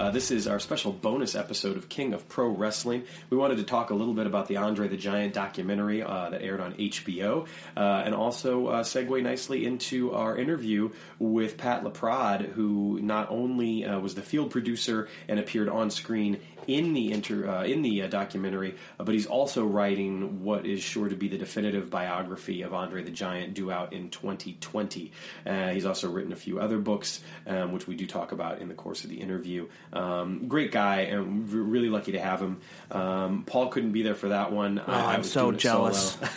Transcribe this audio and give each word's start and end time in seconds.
Uh, 0.00 0.08
this 0.08 0.30
is 0.30 0.48
our 0.48 0.58
special 0.58 0.92
bonus 0.92 1.34
episode 1.34 1.76
of 1.76 1.90
King 1.90 2.14
of 2.14 2.26
Pro 2.26 2.48
Wrestling. 2.48 3.02
We 3.28 3.36
wanted 3.36 3.58
to 3.58 3.64
talk 3.64 3.90
a 3.90 3.94
little 3.94 4.14
bit 4.14 4.26
about 4.26 4.48
the 4.48 4.56
Andre 4.56 4.88
the 4.88 4.96
Giant 4.96 5.34
documentary 5.34 6.02
uh, 6.02 6.30
that 6.30 6.40
aired 6.40 6.62
on 6.62 6.72
HBO, 6.72 7.46
uh, 7.76 8.02
and 8.06 8.14
also 8.14 8.68
uh, 8.68 8.82
segue 8.82 9.22
nicely 9.22 9.66
into 9.66 10.14
our 10.14 10.38
interview 10.38 10.88
with 11.18 11.58
Pat 11.58 11.84
LaPrade, 11.84 12.46
who 12.46 12.98
not 13.02 13.30
only 13.30 13.84
uh, 13.84 14.00
was 14.00 14.14
the 14.14 14.22
field 14.22 14.50
producer 14.50 15.06
and 15.28 15.38
appeared 15.38 15.68
on 15.68 15.90
screen 15.90 16.40
in 16.66 16.94
the 16.94 17.12
inter, 17.12 17.64
in 17.64 17.82
the 17.82 18.06
documentary, 18.08 18.76
but 18.96 19.08
he's 19.08 19.26
also 19.26 19.66
writing 19.66 20.44
what 20.44 20.64
is 20.64 20.82
sure 20.82 21.08
to 21.08 21.16
be 21.16 21.28
the 21.28 21.38
definitive 21.38 21.90
biography 21.90 22.62
of 22.62 22.72
Andre 22.72 23.02
the 23.02 23.10
Giant, 23.10 23.54
due 23.54 23.70
out 23.70 23.92
in 23.92 24.08
2020. 24.08 25.10
Uh, 25.44 25.68
he's 25.70 25.84
also 25.84 26.10
written 26.10 26.32
a 26.32 26.36
few 26.36 26.60
other 26.60 26.78
books, 26.78 27.20
um, 27.46 27.72
which 27.72 27.86
we 27.86 27.96
do 27.96 28.06
talk 28.06 28.32
about 28.32 28.60
in 28.60 28.68
the 28.68 28.74
course 28.74 29.04
of 29.04 29.10
the 29.10 29.20
interview. 29.20 29.66
Um, 29.92 30.46
great 30.46 30.70
guy, 30.72 31.00
and 31.02 31.50
really 31.52 31.88
lucky 31.88 32.12
to 32.12 32.20
have 32.20 32.40
him. 32.40 32.60
Um, 32.90 33.42
Paul 33.44 33.68
couldn't 33.68 33.92
be 33.92 34.02
there 34.02 34.14
for 34.14 34.28
that 34.28 34.52
one. 34.52 34.78
Oh, 34.78 34.92
I'm 34.92 35.24
so 35.24 35.50
jealous. 35.52 36.16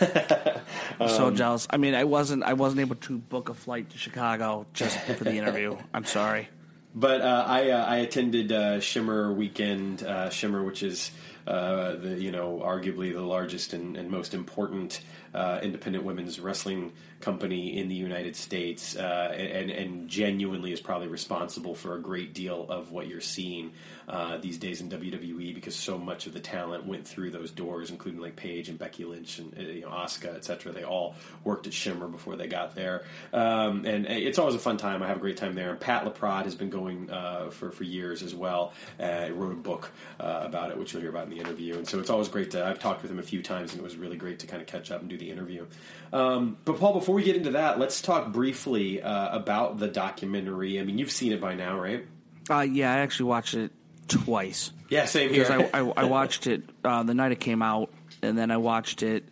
I'm 1.00 1.08
so 1.08 1.28
Um, 1.28 1.36
jealous. 1.36 1.66
I 1.70 1.76
mean, 1.76 1.94
I 1.94 2.04
wasn't. 2.04 2.42
I 2.42 2.54
wasn't 2.54 2.80
able 2.80 2.96
to 2.96 3.18
book 3.18 3.48
a 3.48 3.54
flight 3.54 3.90
to 3.90 3.98
Chicago 3.98 4.66
just 4.74 4.98
for 5.00 5.24
the 5.24 5.34
interview. 5.36 5.76
I'm 5.94 6.04
sorry. 6.04 6.48
But 6.96 7.20
uh, 7.22 7.44
I 7.46 7.70
uh, 7.70 7.84
I 7.84 7.96
attended 7.98 8.52
uh, 8.52 8.80
Shimmer 8.80 9.32
weekend, 9.32 10.02
uh, 10.02 10.30
Shimmer, 10.30 10.62
which 10.62 10.82
is 10.82 11.10
uh, 11.46 11.96
the 11.96 12.20
you 12.20 12.30
know 12.30 12.60
arguably 12.64 13.12
the 13.12 13.22
largest 13.22 13.72
and, 13.72 13.96
and 13.96 14.10
most 14.10 14.34
important 14.34 15.00
uh, 15.34 15.58
independent 15.62 16.04
women's 16.04 16.38
wrestling 16.38 16.92
company 17.20 17.78
in 17.78 17.88
the 17.88 17.94
United 17.94 18.36
States, 18.36 18.96
uh, 18.96 19.34
and 19.36 19.70
and 19.70 20.08
genuinely 20.08 20.72
is 20.72 20.80
probably 20.80 21.08
responsible 21.08 21.74
for 21.74 21.96
a 21.96 22.00
great 22.00 22.34
deal 22.34 22.66
of 22.68 22.92
what 22.92 23.08
you're 23.08 23.20
seeing 23.20 23.72
uh, 24.08 24.38
these 24.38 24.58
days 24.58 24.80
in 24.80 24.90
WWE 24.90 25.54
because 25.54 25.74
so 25.74 25.98
much 25.98 26.26
of 26.26 26.34
the 26.34 26.40
talent 26.40 26.86
went 26.86 27.06
through 27.06 27.30
those 27.30 27.50
doors, 27.50 27.90
including 27.90 28.20
like 28.20 28.36
Paige 28.36 28.68
and 28.68 28.78
Becky 28.78 29.04
Lynch 29.04 29.38
and 29.38 29.56
uh, 29.58 29.62
you 29.62 29.80
know 29.82 29.88
Asuka, 29.88 30.36
etc. 30.36 30.72
They 30.72 30.84
all 30.84 31.14
worked 31.42 31.66
at 31.66 31.74
Shimmer 31.74 32.06
before 32.06 32.36
they 32.36 32.46
got 32.46 32.74
there, 32.74 33.04
um, 33.32 33.84
and 33.84 34.06
it's 34.06 34.38
always 34.38 34.54
a 34.54 34.58
fun 34.58 34.76
time. 34.76 35.02
I 35.02 35.08
have 35.08 35.18
a 35.18 35.20
great 35.20 35.36
time 35.36 35.54
there. 35.54 35.70
And 35.70 35.80
Pat 35.80 36.04
LaPrade 36.04 36.44
has 36.44 36.54
been 36.54 36.70
going 36.70 37.10
uh, 37.10 37.50
for 37.50 37.70
for 37.70 37.84
years 37.84 38.22
as 38.22 38.34
well. 38.34 38.72
Uh, 39.00 39.28
wrote 39.32 39.52
a 39.52 39.56
book 39.56 39.92
about 40.18 40.70
it, 40.70 40.78
which 40.78 40.92
you'll 40.92 41.02
hear 41.02 41.10
about 41.10 41.26
in 41.26 41.33
the 41.34 41.40
interview. 41.40 41.76
And 41.76 41.86
so 41.86 41.98
it's 41.98 42.10
always 42.10 42.28
great 42.28 42.52
to. 42.52 42.64
I've 42.64 42.78
talked 42.78 43.02
with 43.02 43.10
him 43.10 43.18
a 43.18 43.22
few 43.22 43.42
times, 43.42 43.72
and 43.72 43.80
it 43.80 43.84
was 43.84 43.96
really 43.96 44.16
great 44.16 44.38
to 44.40 44.46
kind 44.46 44.62
of 44.62 44.68
catch 44.68 44.90
up 44.90 45.00
and 45.00 45.10
do 45.10 45.18
the 45.18 45.30
interview. 45.30 45.66
Um, 46.12 46.56
but 46.64 46.78
Paul, 46.78 46.94
before 46.94 47.14
we 47.14 47.22
get 47.22 47.36
into 47.36 47.52
that, 47.52 47.78
let's 47.78 48.00
talk 48.00 48.32
briefly 48.32 49.02
uh, 49.02 49.36
about 49.36 49.78
the 49.78 49.88
documentary. 49.88 50.80
I 50.80 50.84
mean, 50.84 50.98
you've 50.98 51.10
seen 51.10 51.32
it 51.32 51.40
by 51.40 51.54
now, 51.54 51.78
right? 51.78 52.06
Uh, 52.48 52.60
yeah, 52.60 52.92
I 52.92 52.98
actually 52.98 53.26
watched 53.26 53.54
it 53.54 53.72
twice 54.06 54.70
Yeah, 54.90 55.06
same 55.06 55.32
here. 55.32 55.44
because 55.48 55.68
I, 55.72 55.80
I, 55.80 55.92
I 55.96 56.04
watched 56.08 56.46
it 56.46 56.62
uh, 56.84 57.02
the 57.02 57.14
night 57.14 57.32
it 57.32 57.40
came 57.40 57.62
out, 57.62 57.90
and 58.22 58.36
then 58.36 58.50
I 58.50 58.58
watched 58.58 59.02
it 59.02 59.24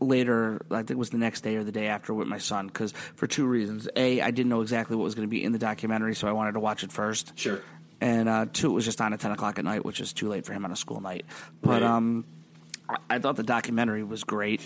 later. 0.00 0.64
I 0.70 0.78
think 0.78 0.92
it 0.92 0.98
was 0.98 1.10
the 1.10 1.18
next 1.18 1.42
day 1.42 1.56
or 1.56 1.64
the 1.64 1.72
day 1.72 1.86
after 1.88 2.14
with 2.14 2.28
my 2.28 2.38
son. 2.38 2.66
Because 2.66 2.92
for 3.14 3.26
two 3.26 3.46
reasons: 3.46 3.88
a, 3.94 4.20
I 4.20 4.30
didn't 4.30 4.48
know 4.48 4.62
exactly 4.62 4.96
what 4.96 5.04
was 5.04 5.14
going 5.14 5.28
to 5.28 5.30
be 5.30 5.44
in 5.44 5.52
the 5.52 5.58
documentary, 5.58 6.14
so 6.14 6.28
I 6.28 6.32
wanted 6.32 6.52
to 6.52 6.60
watch 6.60 6.82
it 6.82 6.92
first. 6.92 7.32
sure. 7.36 7.60
And 8.00 8.28
uh, 8.28 8.46
two, 8.52 8.70
it 8.70 8.74
was 8.74 8.84
just 8.84 9.00
on 9.00 9.12
at 9.12 9.20
ten 9.20 9.30
o'clock 9.32 9.58
at 9.58 9.64
night, 9.64 9.84
which 9.84 10.00
is 10.00 10.12
too 10.12 10.28
late 10.28 10.44
for 10.46 10.52
him 10.52 10.64
on 10.64 10.72
a 10.72 10.76
school 10.76 11.00
night. 11.00 11.24
But 11.62 11.82
Right. 11.82 11.82
um, 11.82 12.24
I, 13.08 13.18
thought 13.18 13.36
the 13.36 13.42
documentary 13.42 14.04
was 14.04 14.22
great. 14.24 14.60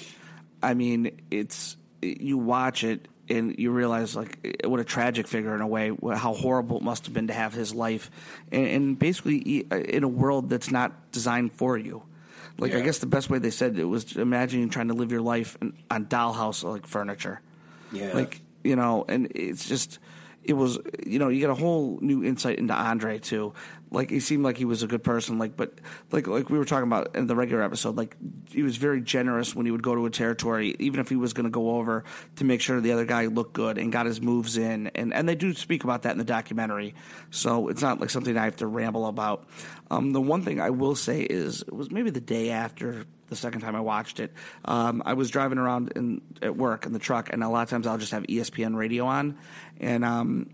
I 0.63 0.75
mean, 0.75 1.21
it's 1.31 1.77
you 2.03 2.37
watch 2.39 2.85
it 2.85 3.09
and 3.29 3.57
you 3.59 3.71
realize 3.71 4.17
like 4.17 4.57
what 4.65 4.81
a 4.81 4.85
tragic 4.85 5.27
figure 5.29 5.55
in 5.55 5.61
a 5.61 5.67
way, 5.67 5.93
how 6.15 6.35
horrible 6.35 6.79
it 6.79 6.83
must 6.83 7.05
have 7.07 7.15
been 7.15 7.29
to 7.29 7.33
have 7.33 7.53
his 7.55 7.73
life, 7.75 8.11
and, 8.51 8.67
and 8.67 8.99
basically 8.99 9.43
e- 9.47 9.67
in 9.71 10.03
a 10.05 10.09
world 10.09 10.51
that's 10.51 10.71
not 10.71 11.13
designed 11.13 11.53
for 11.53 11.79
you. 11.79 12.03
Like 12.59 12.75
I 12.75 12.81
guess 12.81 12.99
the 12.99 13.07
best 13.07 13.31
way 13.31 13.39
they 13.39 13.51
said 13.51 13.79
it 13.79 13.85
was 13.85 14.17
imagine 14.17 14.69
trying 14.69 14.89
to 14.89 14.95
live 14.95 15.13
your 15.13 15.23
life 15.23 15.57
on 15.91 16.05
dollhouse 16.07 16.63
like 16.63 16.87
furniture 16.87 17.41
Yeah. 17.91 18.11
like 18.13 18.43
you 18.63 18.77
know 18.77 19.07
and 19.09 19.29
it's 19.35 19.67
just 19.67 19.99
it 20.43 20.55
was 20.55 20.79
you 21.07 21.19
know 21.19 21.29
you 21.29 21.41
get 21.41 21.51
a 21.51 21.55
whole 21.55 21.99
new 22.01 22.25
insight 22.25 22.59
into 22.59 22.75
andre 22.75 23.19
too. 23.19 23.53
Like 23.91 24.11
he 24.11 24.21
seemed 24.21 24.45
like 24.45 24.57
he 24.57 24.65
was 24.65 24.83
a 24.83 24.87
good 24.87 25.03
person 25.03 25.39
like 25.39 25.57
but 25.57 25.75
like 26.13 26.27
like 26.27 26.49
we 26.49 26.59
were 26.59 26.65
talking 26.65 26.87
about 26.87 27.17
in 27.17 27.27
the 27.27 27.35
regular 27.35 27.63
episode 27.63 27.97
like 27.97 28.17
he 28.49 28.63
was 28.63 28.77
very 28.77 29.01
generous 29.01 29.55
when 29.55 29.67
he 29.67 29.73
would 29.73 29.83
go 29.83 29.95
to 29.95 30.07
a 30.07 30.11
territory 30.11 30.77
even 30.79 31.01
if 31.01 31.09
he 31.09 31.17
was 31.17 31.33
going 31.33 31.45
to 31.45 31.51
go 31.51 31.77
over 31.77 32.05
to 32.37 32.45
make 32.45 32.61
sure 32.61 32.81
the 32.81 32.93
other 32.93 33.05
guy 33.05 33.27
looked 33.27 33.53
good 33.53 33.79
and 33.79 33.93
got 33.93 34.07
his 34.07 34.21
moves 34.21 34.57
in 34.57 34.87
and 34.95 35.13
and 35.13 35.29
they 35.29 35.35
do 35.35 35.53
speak 35.55 35.83
about 35.85 36.03
that 36.03 36.13
in 36.13 36.19
the 36.19 36.25
documentary. 36.25 36.95
So 37.31 37.69
it's 37.69 37.83
not 37.83 38.01
like 38.01 38.11
something 38.11 38.37
i 38.37 38.45
have 38.45 38.57
to 38.57 38.67
ramble 38.67 39.07
about. 39.07 39.47
Um, 39.91 40.13
the 40.13 40.21
one 40.21 40.43
thing 40.43 40.61
i 40.61 40.71
will 40.71 40.95
say 40.95 41.23
is 41.23 41.63
it 41.63 41.75
was 41.75 41.91
maybe 41.91 42.11
the 42.11 42.21
day 42.21 42.51
after 42.51 43.07
the 43.31 43.37
second 43.37 43.63
time 43.63 43.75
I 43.75 43.81
watched 43.81 44.21
it. 44.21 44.33
Um, 44.65 45.03
I 45.07 45.15
was 45.15 45.31
driving 45.31 45.57
around 45.59 45.93
in, 45.97 46.21
at 46.43 46.57
work 46.57 46.85
in 46.85 46.93
the 46.93 46.99
truck, 46.99 47.33
and 47.33 47.43
a 47.43 47.49
lot 47.49 47.63
of 47.63 47.71
times 47.71 47.87
I'll 47.87 47.99
just 47.99 48.13
have 48.13 48.25
ESPN 48.25 48.77
radio 48.77 49.07
on. 49.07 49.39
And 49.81 50.05
um, 50.05 50.51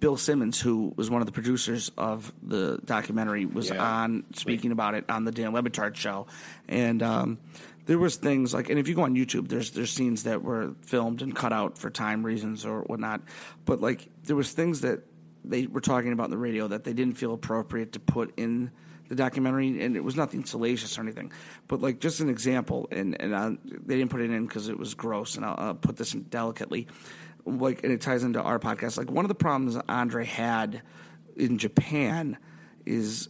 Bill 0.00 0.16
Simmons, 0.16 0.60
who 0.60 0.92
was 0.96 1.10
one 1.10 1.20
of 1.20 1.26
the 1.26 1.32
producers 1.32 1.90
of 1.98 2.32
the 2.42 2.78
documentary, 2.84 3.44
was 3.46 3.68
Yeah. 3.68 3.82
on 3.84 4.24
speaking 4.34 4.72
about 4.72 4.94
it 4.94 5.04
on 5.10 5.24
the 5.24 5.32
Dan 5.32 5.52
Le 5.52 5.62
Batard 5.62 5.94
show. 5.96 6.26
And 6.68 7.02
um, 7.02 7.38
there 7.86 7.98
was 7.98 8.16
things 8.16 8.54
like, 8.54 8.70
and 8.70 8.78
if 8.78 8.88
you 8.88 8.94
go 8.94 9.02
on 9.02 9.14
YouTube, 9.14 9.48
there's 9.48 9.72
there's 9.72 9.90
scenes 9.90 10.22
that 10.24 10.42
were 10.42 10.74
filmed 10.82 11.22
and 11.22 11.34
cut 11.36 11.52
out 11.52 11.76
for 11.78 11.90
time 11.90 12.24
reasons 12.24 12.64
or 12.64 12.80
whatnot. 12.82 13.20
But 13.64 13.80
like 13.80 14.08
there 14.24 14.36
was 14.36 14.50
things 14.52 14.80
that 14.82 15.00
they 15.44 15.66
were 15.66 15.80
talking 15.80 16.12
about 16.12 16.26
in 16.26 16.30
the 16.30 16.38
radio 16.38 16.68
that 16.68 16.84
they 16.84 16.92
didn't 16.92 17.14
feel 17.18 17.34
appropriate 17.34 17.92
to 17.94 18.00
put 18.00 18.32
in 18.36 18.70
the 19.12 19.16
documentary, 19.16 19.82
and 19.82 19.96
it 19.96 20.02
was 20.02 20.16
nothing 20.16 20.44
salacious 20.44 20.98
or 20.98 21.02
anything. 21.02 21.32
But 21.68 21.80
like 21.82 22.00
just 22.00 22.20
an 22.20 22.28
example, 22.28 22.88
and 22.90 23.20
and 23.20 23.34
uh, 23.34 23.50
they 23.64 23.96
didn't 23.96 24.10
put 24.10 24.20
it 24.20 24.30
in 24.30 24.46
because 24.46 24.68
it 24.68 24.78
was 24.78 24.94
gross, 24.94 25.36
and 25.36 25.44
I'll, 25.44 25.54
I'll 25.58 25.74
put 25.74 25.96
this 25.96 26.14
in 26.14 26.22
delicately. 26.24 26.88
Like, 27.44 27.82
and 27.82 27.92
it 27.92 28.00
ties 28.00 28.22
into 28.22 28.40
our 28.40 28.58
podcast. 28.58 28.96
Like 28.96 29.10
one 29.10 29.24
of 29.24 29.28
the 29.28 29.34
problems 29.34 29.76
Andre 29.88 30.24
had 30.24 30.82
in 31.36 31.58
Japan 31.58 32.38
is 32.86 33.28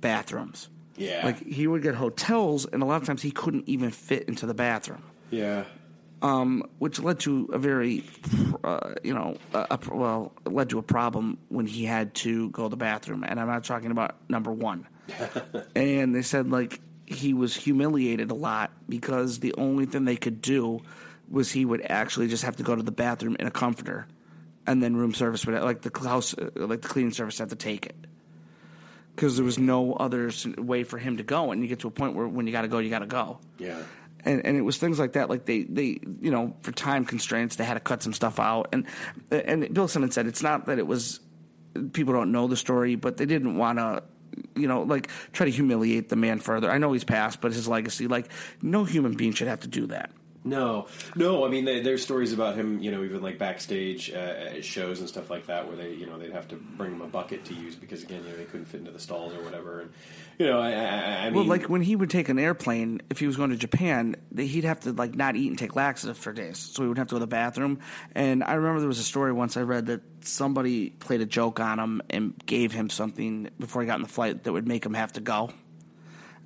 bathrooms. 0.00 0.68
Yeah. 0.96 1.22
Like 1.24 1.44
he 1.44 1.66
would 1.66 1.82
get 1.82 1.94
hotels, 1.94 2.64
and 2.66 2.82
a 2.82 2.86
lot 2.86 3.00
of 3.00 3.06
times 3.06 3.22
he 3.22 3.30
couldn't 3.30 3.68
even 3.68 3.90
fit 3.90 4.28
into 4.28 4.46
the 4.46 4.54
bathroom 4.54 5.02
yeah. 5.34 5.64
which 6.78 7.00
led 7.00 7.20
to 7.20 7.50
a 7.52 7.58
very, 7.58 8.04
uh, 8.64 8.94
you 9.02 9.12
know, 9.12 9.36
a, 9.52 9.66
a, 9.70 9.78
well, 9.94 10.32
led 10.44 10.70
to 10.70 10.78
a 10.78 10.82
problem 10.82 11.38
when 11.48 11.66
he 11.66 11.84
had 11.84 12.14
to 12.14 12.50
go 12.50 12.64
to 12.64 12.68
the 12.68 12.76
bathroom. 12.76 13.24
And 13.24 13.38
I'm 13.38 13.48
not 13.48 13.64
talking 13.64 13.90
about 13.90 14.16
number 14.28 14.52
one. 14.52 14.86
and 15.76 16.14
they 16.14 16.22
said, 16.22 16.50
like, 16.50 16.80
he 17.06 17.34
was 17.34 17.54
humiliated 17.54 18.30
a 18.30 18.34
lot 18.34 18.70
because 18.88 19.40
the 19.40 19.54
only 19.58 19.86
thing 19.86 20.04
they 20.04 20.16
could 20.16 20.40
do 20.40 20.80
was 21.28 21.50
he 21.52 21.64
would 21.64 21.84
actually 21.90 22.28
just 22.28 22.42
have 22.44 22.56
to 22.56 22.62
go 22.62 22.74
to 22.74 22.82
the 22.82 22.92
bathroom 22.92 23.36
in 23.38 23.46
a 23.46 23.50
comforter. 23.50 24.06
And 24.66 24.82
then 24.82 24.96
room 24.96 25.12
service 25.12 25.44
would, 25.46 25.60
like, 25.62 25.82
the 25.82 26.08
house, 26.08 26.34
like, 26.54 26.80
the 26.80 26.88
cleaning 26.88 27.12
service 27.12 27.38
had 27.38 27.50
to 27.50 27.56
take 27.56 27.86
it. 27.86 27.96
Because 29.14 29.36
there 29.36 29.44
was 29.44 29.58
no 29.58 29.92
other 29.92 30.30
way 30.58 30.82
for 30.84 30.98
him 30.98 31.18
to 31.18 31.22
go. 31.22 31.52
And 31.52 31.62
you 31.62 31.68
get 31.68 31.80
to 31.80 31.88
a 31.88 31.90
point 31.90 32.14
where 32.16 32.26
when 32.26 32.46
you 32.46 32.52
got 32.52 32.62
to 32.62 32.68
go, 32.68 32.78
you 32.78 32.90
got 32.90 33.00
to 33.00 33.06
go 33.06 33.38
Yeah. 33.58 33.80
and 34.24 34.44
and 34.44 34.56
it 34.56 34.62
was 34.62 34.78
things 34.78 34.98
like 34.98 35.12
that. 35.12 35.28
Like 35.30 35.44
they 35.44 35.62
they 35.62 36.00
you 36.20 36.30
know 36.32 36.56
for 36.62 36.72
time 36.72 37.04
constraints 37.04 37.54
they 37.56 37.64
had 37.64 37.74
to 37.74 37.80
cut 37.80 38.02
some 38.02 38.12
stuff 38.12 38.40
out. 38.40 38.70
And 38.72 38.86
and 39.30 39.72
Bill 39.72 39.86
Simmons 39.86 40.14
said 40.14 40.26
it's 40.26 40.42
not 40.42 40.66
that 40.66 40.78
it 40.80 40.86
was 40.88 41.20
people 41.92 42.12
don't 42.12 42.32
know 42.32 42.48
the 42.48 42.56
story, 42.56 42.96
but 42.96 43.16
they 43.18 43.26
didn't 43.26 43.56
want 43.56 43.78
to. 43.78 44.02
You 44.54 44.68
know, 44.68 44.82
like 44.82 45.08
try 45.32 45.46
to 45.46 45.52
humiliate 45.52 46.08
the 46.08 46.16
man 46.16 46.38
further. 46.40 46.70
I 46.70 46.78
know 46.78 46.92
he's 46.92 47.04
passed, 47.04 47.40
but 47.40 47.52
his 47.52 47.68
legacy, 47.68 48.06
like 48.06 48.30
no 48.62 48.84
human 48.84 49.14
being 49.14 49.32
should 49.32 49.48
have 49.48 49.60
to 49.60 49.68
do 49.68 49.86
that. 49.86 50.10
No, 50.46 50.88
no. 51.16 51.44
I 51.46 51.48
mean, 51.48 51.64
there- 51.64 51.82
there's 51.82 52.02
stories 52.02 52.32
about 52.34 52.54
him. 52.54 52.78
You 52.80 52.90
know, 52.92 53.02
even 53.02 53.22
like 53.22 53.38
backstage 53.38 54.10
uh, 54.10 54.16
at 54.16 54.64
shows 54.64 55.00
and 55.00 55.08
stuff 55.08 55.30
like 55.30 55.46
that, 55.46 55.66
where 55.66 55.76
they, 55.76 55.94
you 55.94 56.04
know, 56.06 56.18
they'd 56.18 56.32
have 56.32 56.48
to 56.48 56.56
bring 56.56 56.92
him 56.92 57.00
a 57.00 57.06
bucket 57.06 57.44
to 57.46 57.54
use 57.54 57.74
because 57.76 58.02
again, 58.02 58.22
you 58.24 58.30
know, 58.30 58.36
they 58.36 58.44
couldn't 58.44 58.66
fit 58.66 58.80
into 58.80 58.90
the 58.90 58.98
stalls 59.00 59.32
or 59.34 59.42
whatever. 59.42 59.80
And 59.80 59.90
you 60.38 60.46
know, 60.46 60.60
I, 60.60 60.70
I, 60.72 60.74
I 60.76 61.24
mean, 61.26 61.34
Well, 61.34 61.44
like 61.44 61.68
when 61.70 61.80
he 61.80 61.96
would 61.96 62.10
take 62.10 62.28
an 62.28 62.38
airplane, 62.38 63.00
if 63.08 63.18
he 63.20 63.26
was 63.26 63.36
going 63.36 63.50
to 63.50 63.56
Japan, 63.56 64.16
he'd 64.36 64.64
have 64.64 64.80
to 64.80 64.92
like 64.92 65.14
not 65.14 65.34
eat 65.36 65.48
and 65.48 65.58
take 65.58 65.76
laxative 65.76 66.18
for 66.18 66.32
days, 66.32 66.58
so 66.58 66.82
he 66.82 66.88
would 66.88 66.98
have 66.98 67.06
to 67.08 67.12
go 67.14 67.18
to 67.18 67.20
the 67.20 67.26
bathroom. 67.26 67.78
And 68.14 68.44
I 68.44 68.54
remember 68.54 68.80
there 68.80 68.88
was 68.88 68.98
a 68.98 69.04
story 69.04 69.32
once 69.32 69.56
I 69.56 69.62
read 69.62 69.86
that 69.86 70.02
somebody 70.26 70.90
played 70.90 71.20
a 71.22 71.26
joke 71.26 71.58
on 71.60 71.78
him 71.78 72.02
and 72.10 72.34
gave 72.44 72.72
him 72.72 72.90
something 72.90 73.48
before 73.58 73.80
he 73.82 73.86
got 73.86 73.96
in 73.96 74.02
the 74.02 74.08
flight 74.08 74.42
that 74.44 74.52
would 74.52 74.66
make 74.68 74.84
him 74.84 74.94
have 74.94 75.12
to 75.14 75.20
go. 75.20 75.50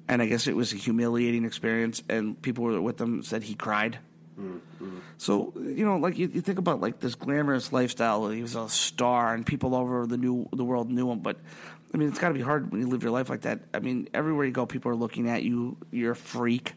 And 0.08 0.22
I 0.22 0.26
guess 0.26 0.46
it 0.46 0.56
was 0.56 0.72
a 0.72 0.76
humiliating 0.76 1.44
experience, 1.44 2.02
and 2.08 2.40
people 2.40 2.64
were 2.64 2.80
with 2.80 3.00
him 3.00 3.22
said 3.22 3.42
he 3.42 3.54
cried. 3.54 3.98
Mm-hmm. 4.40 4.98
So 5.18 5.52
you 5.56 5.84
know, 5.84 5.96
like 5.98 6.16
you, 6.16 6.30
you 6.32 6.40
think 6.40 6.58
about 6.58 6.80
like 6.80 7.00
this 7.00 7.14
glamorous 7.14 7.72
lifestyle. 7.72 8.28
He 8.28 8.42
was 8.42 8.54
a 8.54 8.68
star, 8.68 9.34
and 9.34 9.44
people 9.44 9.74
all 9.74 9.82
over 9.82 10.06
the 10.06 10.16
new 10.16 10.48
the 10.52 10.64
world 10.64 10.90
knew 10.90 11.10
him. 11.10 11.18
But 11.18 11.38
I 11.92 11.96
mean, 11.96 12.08
it's 12.08 12.18
got 12.18 12.28
to 12.28 12.34
be 12.34 12.40
hard 12.40 12.70
when 12.70 12.80
you 12.80 12.86
live 12.86 13.02
your 13.02 13.12
life 13.12 13.28
like 13.28 13.42
that. 13.42 13.60
I 13.74 13.80
mean, 13.80 14.08
everywhere 14.14 14.46
you 14.46 14.52
go, 14.52 14.66
people 14.66 14.92
are 14.92 14.96
looking 14.96 15.28
at 15.28 15.42
you. 15.42 15.76
You're 15.90 16.12
a 16.12 16.16
freak. 16.16 16.74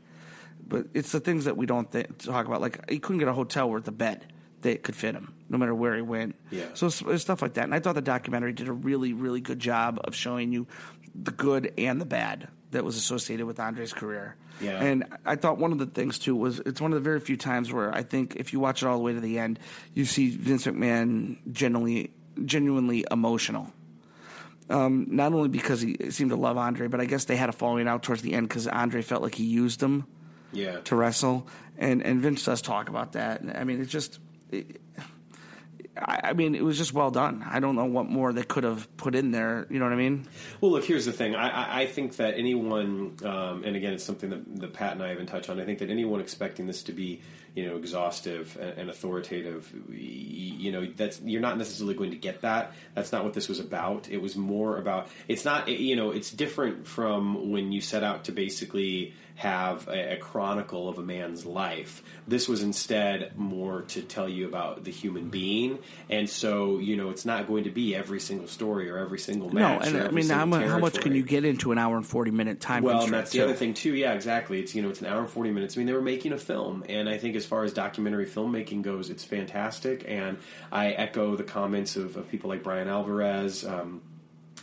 But 0.68 0.88
it's 0.94 1.12
the 1.12 1.20
things 1.20 1.46
that 1.46 1.58
we 1.58 1.66
don't 1.66 1.92
th- 1.92 2.08
talk 2.20 2.48
about. 2.48 2.62
Like 2.62 2.90
he 2.90 3.00
couldn't 3.00 3.20
get 3.20 3.28
a 3.28 3.34
hotel 3.34 3.70
worth 3.70 3.88
a 3.88 3.92
bed 3.92 4.26
that 4.62 4.84
could 4.84 4.96
fit 4.96 5.16
him, 5.16 5.34
no 5.50 5.58
matter 5.58 5.76
where 5.76 5.96
he 5.96 6.02
went. 6.02 6.36
Yeah. 6.50 6.66
So 6.74 6.90
stuff 6.90 7.42
like 7.42 7.56
that, 7.56 7.66
and 7.66 7.76
I 7.76 7.80
thought 7.80 7.96
the 7.96 8.02
documentary 8.02 8.54
did 8.54 8.68
a 8.68 8.74
really, 8.74 9.14
really 9.14 9.42
good 9.42 9.60
job 9.60 10.00
of 10.04 10.16
showing 10.16 10.52
you 10.52 10.68
the 11.14 11.32
good 11.32 11.74
and 11.78 12.00
the 12.00 12.06
bad 12.06 12.48
that 12.72 12.84
was 12.84 12.98
associated 12.98 13.46
with 13.46 13.60
Andre's 13.60 13.94
career. 13.94 14.36
Yeah. 14.60 14.82
And 14.84 15.06
I 15.26 15.36
thought 15.36 15.58
one 15.58 15.72
of 15.72 15.78
the 15.80 15.86
things 15.86 16.20
too 16.20 16.36
was 16.36 16.60
it's 16.66 16.80
one 16.82 16.92
of 16.94 16.96
the 16.96 17.04
very 17.04 17.20
few 17.20 17.38
times 17.38 17.72
where 17.72 17.94
I 17.94 18.04
think 18.04 18.36
if 18.36 18.54
you 18.54 18.60
watch 18.60 18.84
it 18.84 18.88
all 18.88 18.98
the 18.98 19.04
way 19.04 19.14
to 19.14 19.20
the 19.20 19.40
end, 19.40 19.60
you 19.94 20.06
see 20.06 20.30
Vince 20.30 20.66
McMahon 20.66 21.38
genuinely, 21.52 22.12
genuinely 22.46 23.06
emotional. 23.12 23.72
Um, 24.70 25.08
not 25.10 25.34
only 25.34 25.50
because 25.50 25.82
he 25.82 25.98
seemed 26.12 26.30
to 26.32 26.38
love 26.38 26.58
Andre, 26.58 26.88
but 26.88 27.02
I 27.02 27.06
guess 27.06 27.26
they 27.26 27.36
had 27.36 27.50
a 27.50 27.52
falling 27.54 27.88
out 27.88 28.04
towards 28.04 28.22
the 28.22 28.34
end 28.34 28.48
because 28.48 28.68
Andre 28.68 29.02
felt 29.02 29.22
like 29.22 29.36
he 29.36 29.44
used 29.44 29.82
him 29.84 30.06
Yeah. 30.54 30.80
to 30.86 30.96
wrestle, 30.96 31.48
and 31.78 32.02
and 32.02 32.22
Vince 32.22 32.46
does 32.46 32.62
talk 32.62 32.88
about 32.88 33.14
that. 33.14 33.42
I 33.56 33.64
mean, 33.66 33.82
it's 33.82 33.92
just. 33.92 34.20
It, 34.52 34.81
I 35.98 36.32
mean, 36.34 36.56
it 36.56 36.64
was 36.64 36.78
just 36.78 36.94
well 36.94 37.12
done. 37.12 37.46
I 37.46 37.60
don't 37.60 37.76
know 37.76 37.86
what 37.86 38.08
more 38.08 38.32
they 38.32 38.44
could 38.44 38.64
have 38.64 38.96
put 38.96 39.14
in 39.14 39.32
there. 39.32 39.68
You 39.70 39.78
know 39.78 39.86
what 39.86 39.94
I 39.94 39.98
mean? 39.98 40.26
Well, 40.62 40.72
look, 40.72 40.86
here's 40.86 41.06
the 41.06 41.12
thing. 41.12 41.36
I, 41.36 41.82
I, 41.82 41.86
think 41.86 42.16
that 42.16 42.36
anyone, 42.38 43.18
um, 43.26 43.64
and 43.66 43.76
again, 43.76 43.92
it's 43.94 44.04
something 44.04 44.30
that, 44.30 44.60
that 44.62 44.74
Pat 44.74 44.94
and 44.94 45.04
I 45.04 45.10
haven't 45.10 45.26
touched 45.26 45.50
on. 45.50 45.60
I 45.60 45.66
think 45.66 45.80
that 45.80 45.90
anyone 45.90 46.22
expecting 46.22 46.66
this 46.66 46.84
to 46.84 46.94
be, 46.94 47.22
you 47.56 47.68
know, 47.68 47.78
exhaustive 47.78 48.58
and, 48.60 48.78
and 48.78 48.90
authoritative, 48.90 49.72
you 49.90 50.72
know, 50.72 50.86
that's 50.86 51.20
you're 51.22 51.42
not 51.42 51.58
necessarily 51.58 51.96
going 51.96 52.12
to 52.12 52.18
get 52.18 52.42
that. 52.42 52.74
That's 52.96 53.12
not 53.12 53.24
what 53.24 53.34
this 53.34 53.50
was 53.50 53.60
about. 53.60 54.10
It 54.10 54.22
was 54.22 54.36
more 54.36 54.78
about. 54.78 55.10
It's 55.28 55.44
not, 55.44 55.68
you 55.68 55.96
know, 55.96 56.12
it's 56.12 56.32
different 56.32 56.88
from 56.88 57.52
when 57.52 57.72
you 57.72 57.82
set 57.82 58.04
out 58.04 58.26
to 58.26 58.32
basically 58.32 59.14
have 59.36 59.88
a, 59.88 60.14
a 60.14 60.18
chronicle 60.18 60.88
of 60.88 61.00
a 61.00 61.02
man's 61.02 61.46
life. 61.46 62.04
This 62.28 62.48
was 62.48 62.62
instead 62.62 63.38
more 63.38 63.82
to 63.82 64.02
tell 64.04 64.30
you 64.30 64.48
about 64.48 64.84
the 64.84 64.92
human 64.92 65.30
being, 65.30 65.80
and 66.10 66.30
so 66.30 66.78
you 66.78 66.96
know, 66.96 67.10
it's 67.10 67.26
not 67.26 67.48
going 67.48 67.64
to 67.64 67.72
be 67.72 67.96
every 67.96 68.20
single 68.20 68.48
story 68.48 68.90
or 68.90 68.98
every 68.98 69.20
single 69.20 69.50
match. 69.50 69.92
no, 69.92 70.00
and 70.00 70.08
I 70.08 70.12
mean, 70.12 70.30
how, 70.30 70.46
how 70.46 70.80
much 70.80 71.02
can 71.02 71.16
you 71.16 71.24
get 71.24 71.44
into 71.44 71.72
an 71.72 71.78
hour 71.78 71.98
and 71.98 72.06
forty 72.06 72.32
minute 72.32 72.62
time? 72.62 72.84
Well, 72.84 73.04
and 73.04 73.14
that's 73.14 73.32
the 73.32 73.42
other 73.42 73.56
thing 73.56 73.74
too. 73.74 73.96
Yeah, 73.96 74.14
exactly. 74.14 74.60
It's 74.60 74.76
you 74.76 74.84
know 74.84 74.90
it's 74.90 75.02
an 75.02 75.08
hour 75.08 75.20
and 75.20 75.30
forty 75.30 75.52
minutes. 75.52 75.76
I 75.76 75.80
mean, 75.80 75.88
they 75.88 75.94
were 75.94 76.02
making 76.02 76.34
a 76.34 76.38
film, 76.38 76.84
and 76.88 77.10
I 77.10 77.18
think 77.18 77.36
as 77.42 77.48
far 77.48 77.64
as 77.64 77.74
documentary 77.74 78.28
filmmaking 78.28 78.84
goes, 78.84 79.10
it's 79.10 79.24
fantastic. 79.24 80.06
And 80.08 80.38
I 80.72 80.92
echo 80.92 81.36
the 81.36 81.44
comments 81.44 81.96
of, 81.96 82.16
of 82.18 82.30
people 82.30 82.50
like 82.50 82.62
Brian 82.62 82.88
Alvarez, 82.88 83.66
um, 83.66 84.02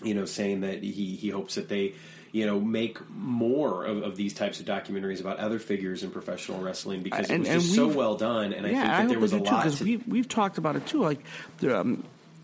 you 0.05 0.15
know, 0.15 0.25
saying 0.25 0.61
that 0.61 0.83
he 0.83 1.17
he 1.17 1.29
hopes 1.31 1.57
that 1.57 1.69
they. 1.69 1.95
You 2.31 2.45
know, 2.45 2.61
make 2.61 2.99
more 3.09 3.87
of, 3.87 4.03
of 4.03 4.17
these 4.17 4.35
types 4.35 4.61
of 4.61 4.67
documentaries 4.67 5.19
about 5.19 5.39
other 5.39 5.59
figures 5.59 6.03
in 6.03 6.11
professional 6.11 6.61
wrestling 6.61 7.03
because 7.03 7.31
it 7.31 7.39
was 7.39 7.49
just 7.49 7.75
so 7.75 7.89
well 7.89 8.17
done, 8.19 8.53
and 8.53 8.67
I 8.67 8.71
yeah, 8.71 8.83
think 8.83 8.93
I 8.93 9.07
there 9.07 9.15
hope 9.15 9.23
was 9.23 9.33
a 9.33 9.39
do 9.39 9.45
too 9.47 9.51
lot. 9.51 9.65
because 9.65 9.81
we 9.81 9.97
we've 9.97 10.29
talked 10.29 10.59
about 10.59 10.77
it 10.77 10.85
too. 10.87 11.01
Like, 11.01 11.21
the, 11.61 11.99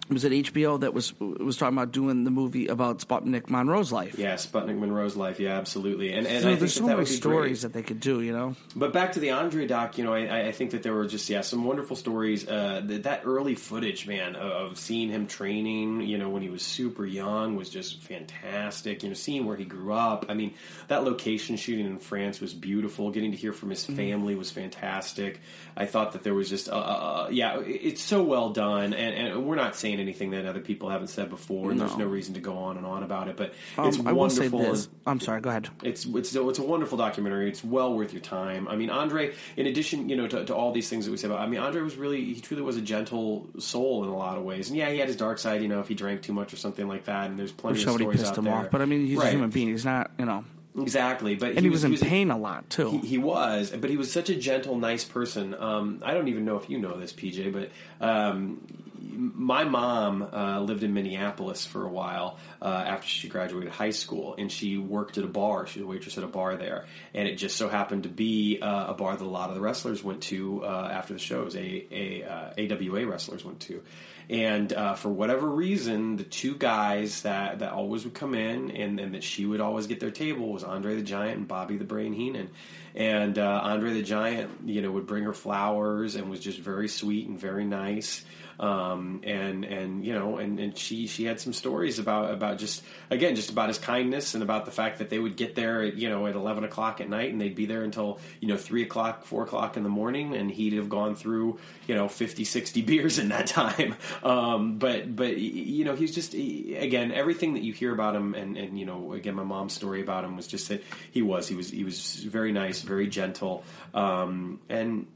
um, 0.09 0.15
was 0.15 0.25
it 0.25 0.33
HBO 0.33 0.81
that 0.81 0.93
was 0.95 1.19
was 1.21 1.57
talking 1.57 1.77
about 1.77 1.93
doing 1.93 2.25
the 2.25 2.31
movie 2.31 2.67
about 2.67 2.99
Sputnik 2.99 3.49
Monroe's 3.49 3.91
life? 3.93 4.19
yeah, 4.19 4.35
Sputnik 4.35 4.79
Monroe's 4.79 5.17
life. 5.17 5.41
Yeah, 5.41 5.57
absolutely. 5.59 6.13
And 6.13 6.27
and 6.27 6.43
So 6.43 6.51
I 6.51 6.55
there's 6.57 6.75
that 6.75 6.81
so 6.81 6.87
many 6.87 7.07
stories 7.07 7.61
great. 7.61 7.73
that 7.73 7.73
they 7.73 7.83
could 7.83 8.01
do. 8.01 8.21
You 8.21 8.33
know, 8.33 8.57
But 8.77 8.93
back 8.93 9.13
to 9.13 9.21
the 9.21 9.31
Andre 9.31 9.67
doc, 9.67 9.97
you 9.99 10.05
know, 10.05 10.13
I, 10.15 10.49
I 10.49 10.53
think 10.53 10.73
that 10.73 10.83
there 10.83 10.93
were 10.95 11.07
just 11.07 11.29
yeah 11.31 11.41
some 11.43 11.65
wonderful 11.65 11.97
stories. 11.97 12.47
Uh, 12.47 12.83
that, 12.85 13.05
that 13.05 13.23
early 13.25 13.55
footage, 13.55 14.07
man, 14.07 14.37
of, 14.37 14.73
of 14.73 14.79
seeing 14.79 15.09
him 15.11 15.27
training, 15.27 16.03
you 16.03 16.19
know, 16.19 16.29
when 16.29 16.43
he 16.43 16.49
was 16.51 16.63
super 16.63 17.07
young, 17.07 17.57
was 17.57 17.71
just 17.71 18.01
fantastic. 18.03 19.03
You 19.03 19.09
know, 19.11 19.15
seeing 19.15 19.47
where 19.47 19.57
he 19.57 19.65
grew 19.65 19.93
up. 19.93 20.27
I 20.29 20.35
mean, 20.35 20.55
that 20.89 21.05
location 21.05 21.57
shooting 21.57 21.87
in 21.87 21.99
France 21.99 22.41
was 22.41 22.53
beautiful. 22.55 23.11
Getting 23.11 23.31
to 23.31 23.37
hear 23.37 23.53
from 23.53 23.71
his 23.71 23.85
Mm-hmm. 23.85 23.97
family 23.97 24.35
was 24.35 24.51
fantastic. 24.51 25.41
I 25.77 25.85
thought 25.85 26.13
that 26.13 26.23
there 26.23 26.33
was 26.33 26.49
just, 26.49 26.71
uh, 26.71 26.73
uh, 26.73 27.29
yeah, 27.31 27.61
it- 27.61 27.81
it's 27.85 28.03
so 28.03 28.23
well 28.23 28.51
done. 28.51 28.95
And, 28.95 29.15
and 29.35 29.45
we're 29.47 29.57
not 29.57 29.77
saying 29.77 29.94
anything 30.01 30.31
that 30.31 30.47
other 30.47 30.61
people 30.61 30.89
haven't 30.91 31.09
said 31.09 31.31
before, 31.31 31.71
and 31.71 31.81
there's 31.81 31.93
No. 31.93 32.05
no 32.05 32.07
reason 32.07 32.35
to 32.35 32.41
go 32.41 32.57
on 32.59 32.77
and 32.77 32.85
on 32.87 33.03
about 33.03 33.29
it. 33.29 33.37
But 33.37 33.55
um, 33.79 33.89
it's 33.89 33.99
I 34.01 34.13
will 34.13 34.31
say 34.31 34.49
wonderful. 34.49 34.91
I'm 35.07 35.21
sorry. 35.21 35.41
Go 35.41 35.51
ahead. 35.51 35.69
It's 35.83 36.05
it's 36.05 36.35
it's 36.35 36.59
a 36.59 36.63
wonderful 36.63 36.99
documentary. 36.99 37.49
It's 37.49 37.63
well 37.65 37.95
worth 37.95 38.13
your 38.13 38.23
time. 38.23 38.69
I 38.69 38.77
mean, 38.77 38.91
Andre. 38.91 39.33
In 39.57 39.67
addition, 39.67 40.09
you 40.09 40.17
know, 40.17 40.27
to, 40.29 40.45
to 40.45 40.55
all 40.55 40.73
these 40.73 40.89
things 40.89 41.05
that 41.07 41.11
we 41.11 41.17
say 41.17 41.27
about, 41.29 41.41
I 41.41 41.47
mean, 41.47 41.61
Andre 41.61 41.83
was 41.83 41.97
really 41.97 42.25
he 42.35 42.41
truly 42.41 42.63
was 42.63 42.77
a 42.77 42.83
gentle 42.83 43.47
soul 43.59 44.05
in 44.05 44.11
a 44.11 44.17
lot 44.17 44.37
of 44.39 44.45
ways. 44.45 44.69
And 44.69 44.79
yeah, 44.79 44.91
he 44.91 44.99
had 44.99 45.09
his 45.09 45.17
dark 45.17 45.39
side. 45.39 45.63
You 45.63 45.69
know, 45.69 45.81
if 45.81 45.89
he 45.89 45.95
drank 45.95 46.23
too 46.23 46.33
much 46.33 46.53
or 46.53 46.57
something 46.57 46.89
like 46.89 47.05
that. 47.05 47.31
And 47.31 47.39
there's 47.39 47.53
plenty 47.53 47.79
Which 47.79 47.87
of 47.87 47.95
stories 47.95 48.21
pissed 48.21 48.33
out 48.33 48.39
him 48.39 48.45
there. 48.45 48.55
off, 48.55 48.71
but 48.71 48.83
I 48.83 48.85
mean, 48.85 49.07
he's 49.07 49.19
Right. 49.19 49.29
a 49.29 49.31
human 49.33 49.51
being. 49.51 49.69
He's 49.69 49.85
not, 49.85 50.11
you 50.19 50.25
know, 50.25 50.45
exactly. 50.77 51.35
But 51.35 51.51
and 51.53 51.61
he, 51.61 51.71
was, 51.71 51.85
in 51.85 51.97
pain 51.97 52.31
a 52.31 52.39
lot 52.39 52.69
too. 52.71 52.91
he, 52.91 52.99
he 52.99 53.19
was, 53.19 53.71
but 53.71 53.91
he 53.91 53.97
was 53.97 54.11
such 54.13 54.29
a 54.31 54.35
gentle, 54.35 54.77
nice 54.77 55.05
person. 55.05 55.55
Um, 55.55 56.03
I 56.05 56.15
don't 56.15 56.29
even 56.29 56.45
know 56.45 56.57
if 56.57 56.69
you 56.69 56.79
know 56.79 56.99
this, 56.99 57.13
PJ, 57.13 57.53
but 57.53 57.71
um, 58.05 58.61
my 59.05 59.65
mom 59.65 60.23
uh, 60.23 60.61
lived 60.61 60.83
in 60.83 60.95
Minneapolis 60.95 61.67
for 61.67 61.85
a 61.85 61.89
while 61.89 62.39
uh, 62.63 62.85
after 62.87 63.07
she 63.07 63.29
graduated 63.29 63.71
high 63.71 63.91
school, 63.91 64.35
and 64.39 64.51
she 64.51 64.79
worked 64.79 65.19
at 65.19 65.25
a 65.25 65.29
bar. 65.29 65.67
She 65.67 65.81
was 65.81 65.85
a 65.85 65.89
waitress 65.89 66.19
at 66.19 66.25
a 66.25 66.29
bar 66.29 66.57
there, 66.57 66.87
and 67.13 67.29
it 67.29 67.37
just 67.37 67.57
so 67.57 67.69
happened 67.69 68.05
to 68.05 68.09
be 68.09 68.59
uh, 68.61 68.87
a 68.89 68.95
bar 68.95 69.17
that 69.17 69.25
a 69.25 69.27
lot 69.27 69.49
of 69.49 69.55
the 69.55 69.61
wrestlers 69.61 70.03
went 70.03 70.23
to 70.25 70.65
uh, 70.65 70.91
after 70.93 71.13
the 71.13 71.19
shows. 71.19 71.55
A, 71.57 71.87
a 71.91 72.25
uh, 72.25 72.75
AWA 72.75 73.07
wrestlers 73.07 73.45
went 73.45 73.61
to. 73.61 73.83
And 74.31 74.73
uh, 74.73 74.95
for 74.95 75.11
whatever 75.11 75.49
reason, 75.49 76.17
the 76.17 76.25
two 76.25 76.55
guys 76.55 77.23
that, 77.23 77.59
that 77.59 77.73
always 77.73 78.05
would 78.05 78.15
come 78.15 78.35
in 78.35 78.71
and, 78.71 78.99
and 78.99 79.15
that 79.15 79.23
she 79.23 79.45
would 79.45 79.61
always 79.61 79.87
get 79.87 80.01
their 80.01 80.11
table 80.11 80.51
was 80.51 80.65
Andre 80.65 80.97
the 80.97 81.03
Giant 81.03 81.39
and 81.39 81.49
Bobby 81.49 81.77
the 81.77 81.85
Brain 81.85 82.15
Heenan. 82.15 82.51
And 82.95 83.39
uh, 83.39 83.61
Andre 83.63 83.93
the 83.93 84.03
Giant, 84.03 84.51
you 84.65 84.81
know, 84.81 84.91
would 84.93 85.07
bring 85.07 85.25
her 85.25 85.35
flowers 85.35 86.15
and 86.15 86.31
was 86.31 86.41
just 86.41 86.59
very 86.59 86.89
sweet 86.89 87.29
and 87.29 87.39
very 87.39 87.67
nice. 87.67 88.25
Um, 88.59 89.21
and 89.25 89.65
and 89.65 90.05
you 90.05 90.15
know, 90.15 90.39
and, 90.39 90.61
and 90.61 90.77
she 90.77 91.07
she 91.07 91.25
had 91.25 91.41
some 91.41 91.53
stories 91.53 91.99
about 91.99 92.33
about 92.33 92.59
just 92.59 92.83
again 93.11 93.35
just 93.35 93.51
about 93.51 93.69
his 93.69 93.79
kindness 93.79 94.35
and 94.35 94.43
about 94.43 94.65
the 94.65 94.71
fact 94.71 94.99
that 94.99 95.11
they 95.11 95.19
would 95.19 95.37
get 95.37 95.55
there, 95.55 95.83
at, 95.83 95.97
you 95.97 96.09
know, 96.09 96.27
at 96.27 96.35
eleven 96.35 96.65
o'clock 96.65 97.01
at 97.01 97.09
night 97.09 97.33
and 97.33 97.41
they'd 97.41 97.55
be 97.55 97.67
there 97.67 97.83
until 97.83 98.19
you 98.41 98.49
know 98.49 98.57
three 98.57 98.83
o'clock, 98.83 99.25
four 99.25 99.43
o'clock 99.43 99.77
in 99.77 99.83
the 99.83 99.89
morning, 99.89 100.35
and 100.35 100.51
he'd 100.51 100.75
have 100.75 100.89
gone 100.89 101.15
through 101.17 101.59
you 101.87 101.95
know 101.95 102.09
50, 102.09 102.45
60 102.45 102.83
beers 102.83 103.19
in 103.19 103.29
that 103.29 103.47
time. 103.47 103.95
Um, 104.23 104.79
but 104.79 105.15
but 105.15 105.37
you 105.37 105.85
know, 105.85 105.95
he's 105.95 106.15
just 106.15 106.35
again 106.35 107.13
everything 107.13 107.55
that 107.55 107.63
you 107.63 107.73
hear 107.73 107.93
about 107.93 108.15
him, 108.15 108.35
and 108.35 108.57
and 108.57 108.79
you 108.79 108.87
know, 108.87 109.13
again, 109.13 109.35
my 109.35 109.45
mom's 109.45 109.73
story 109.73 110.01
about 110.01 110.25
him 110.25 110.37
was 110.37 110.47
just 110.47 110.69
that 110.69 110.83
he 111.11 111.23
was 111.23 111.49
he 111.49 111.57
was 111.57 111.71
he 111.71 111.85
was 111.85 112.15
very 112.17 112.53
nice, 112.53 112.83
very 112.83 113.07
gentle, 113.07 113.65
um, 113.93 114.61
and 114.69 115.07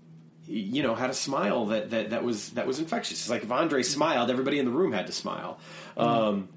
you 0.49 0.83
know 0.83 0.95
had 0.95 1.11
a 1.11 1.15
smile 1.15 1.67
that, 1.67 1.91
that 1.91 2.11
that 2.11 2.25
was 2.25 2.51
that 2.51 2.67
was 2.67 2.79
infectious. 2.79 3.21
It's 3.21 3.31
like 3.31 3.43
if 3.43 3.51
Andre 3.53 3.83
smiled, 3.83 4.31
everybody 4.31 4.59
in 4.59 4.65
the 4.65 4.71
room 4.73 4.93
had 4.93 5.07
to 5.07 5.13
smile. 5.13 5.59
Um, 5.97 6.49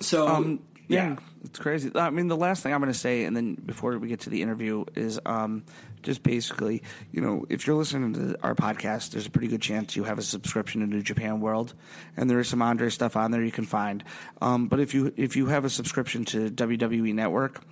so 0.00 0.28
Um, 0.28 0.60
yeah, 0.88 1.10
yeah. 1.10 1.16
it's 1.44 1.58
crazy. 1.58 1.90
I 1.94 2.10
mean, 2.10 2.28
the 2.28 2.36
last 2.36 2.62
thing 2.62 2.74
I'm 2.74 2.80
going 2.80 2.92
to 2.92 2.98
say, 2.98 3.24
and 3.24 3.36
then 3.36 3.54
before 3.54 3.96
we 3.98 4.08
get 4.08 4.20
to 4.20 4.30
the 4.30 4.42
interview, 4.42 4.84
is 4.94 5.18
um, 5.24 5.64
just 6.02 6.22
basically, 6.22 6.82
you 7.12 7.20
know, 7.20 7.44
if 7.48 7.66
you're 7.66 7.76
listening 7.76 8.14
to 8.14 8.36
our 8.42 8.54
podcast, 8.54 9.10
there's 9.10 9.26
a 9.26 9.30
pretty 9.30 9.48
good 9.48 9.62
chance 9.62 9.96
you 9.96 10.04
have 10.04 10.18
a 10.18 10.22
subscription 10.22 10.80
to 10.80 10.86
New 10.86 11.02
Japan 11.02 11.40
World, 11.40 11.74
and 12.16 12.28
there 12.28 12.40
is 12.40 12.48
some 12.48 12.62
Andre 12.62 12.90
stuff 12.90 13.16
on 13.16 13.30
there 13.30 13.42
you 13.42 13.52
can 13.52 13.64
find. 13.64 14.04
Um, 14.40 14.68
but 14.68 14.80
if 14.80 14.94
you 14.94 15.12
if 15.16 15.36
you 15.36 15.46
have 15.46 15.64
a 15.64 15.70
subscription 15.70 16.24
to 16.26 16.50
WWE 16.50 17.14
Network, 17.14 17.62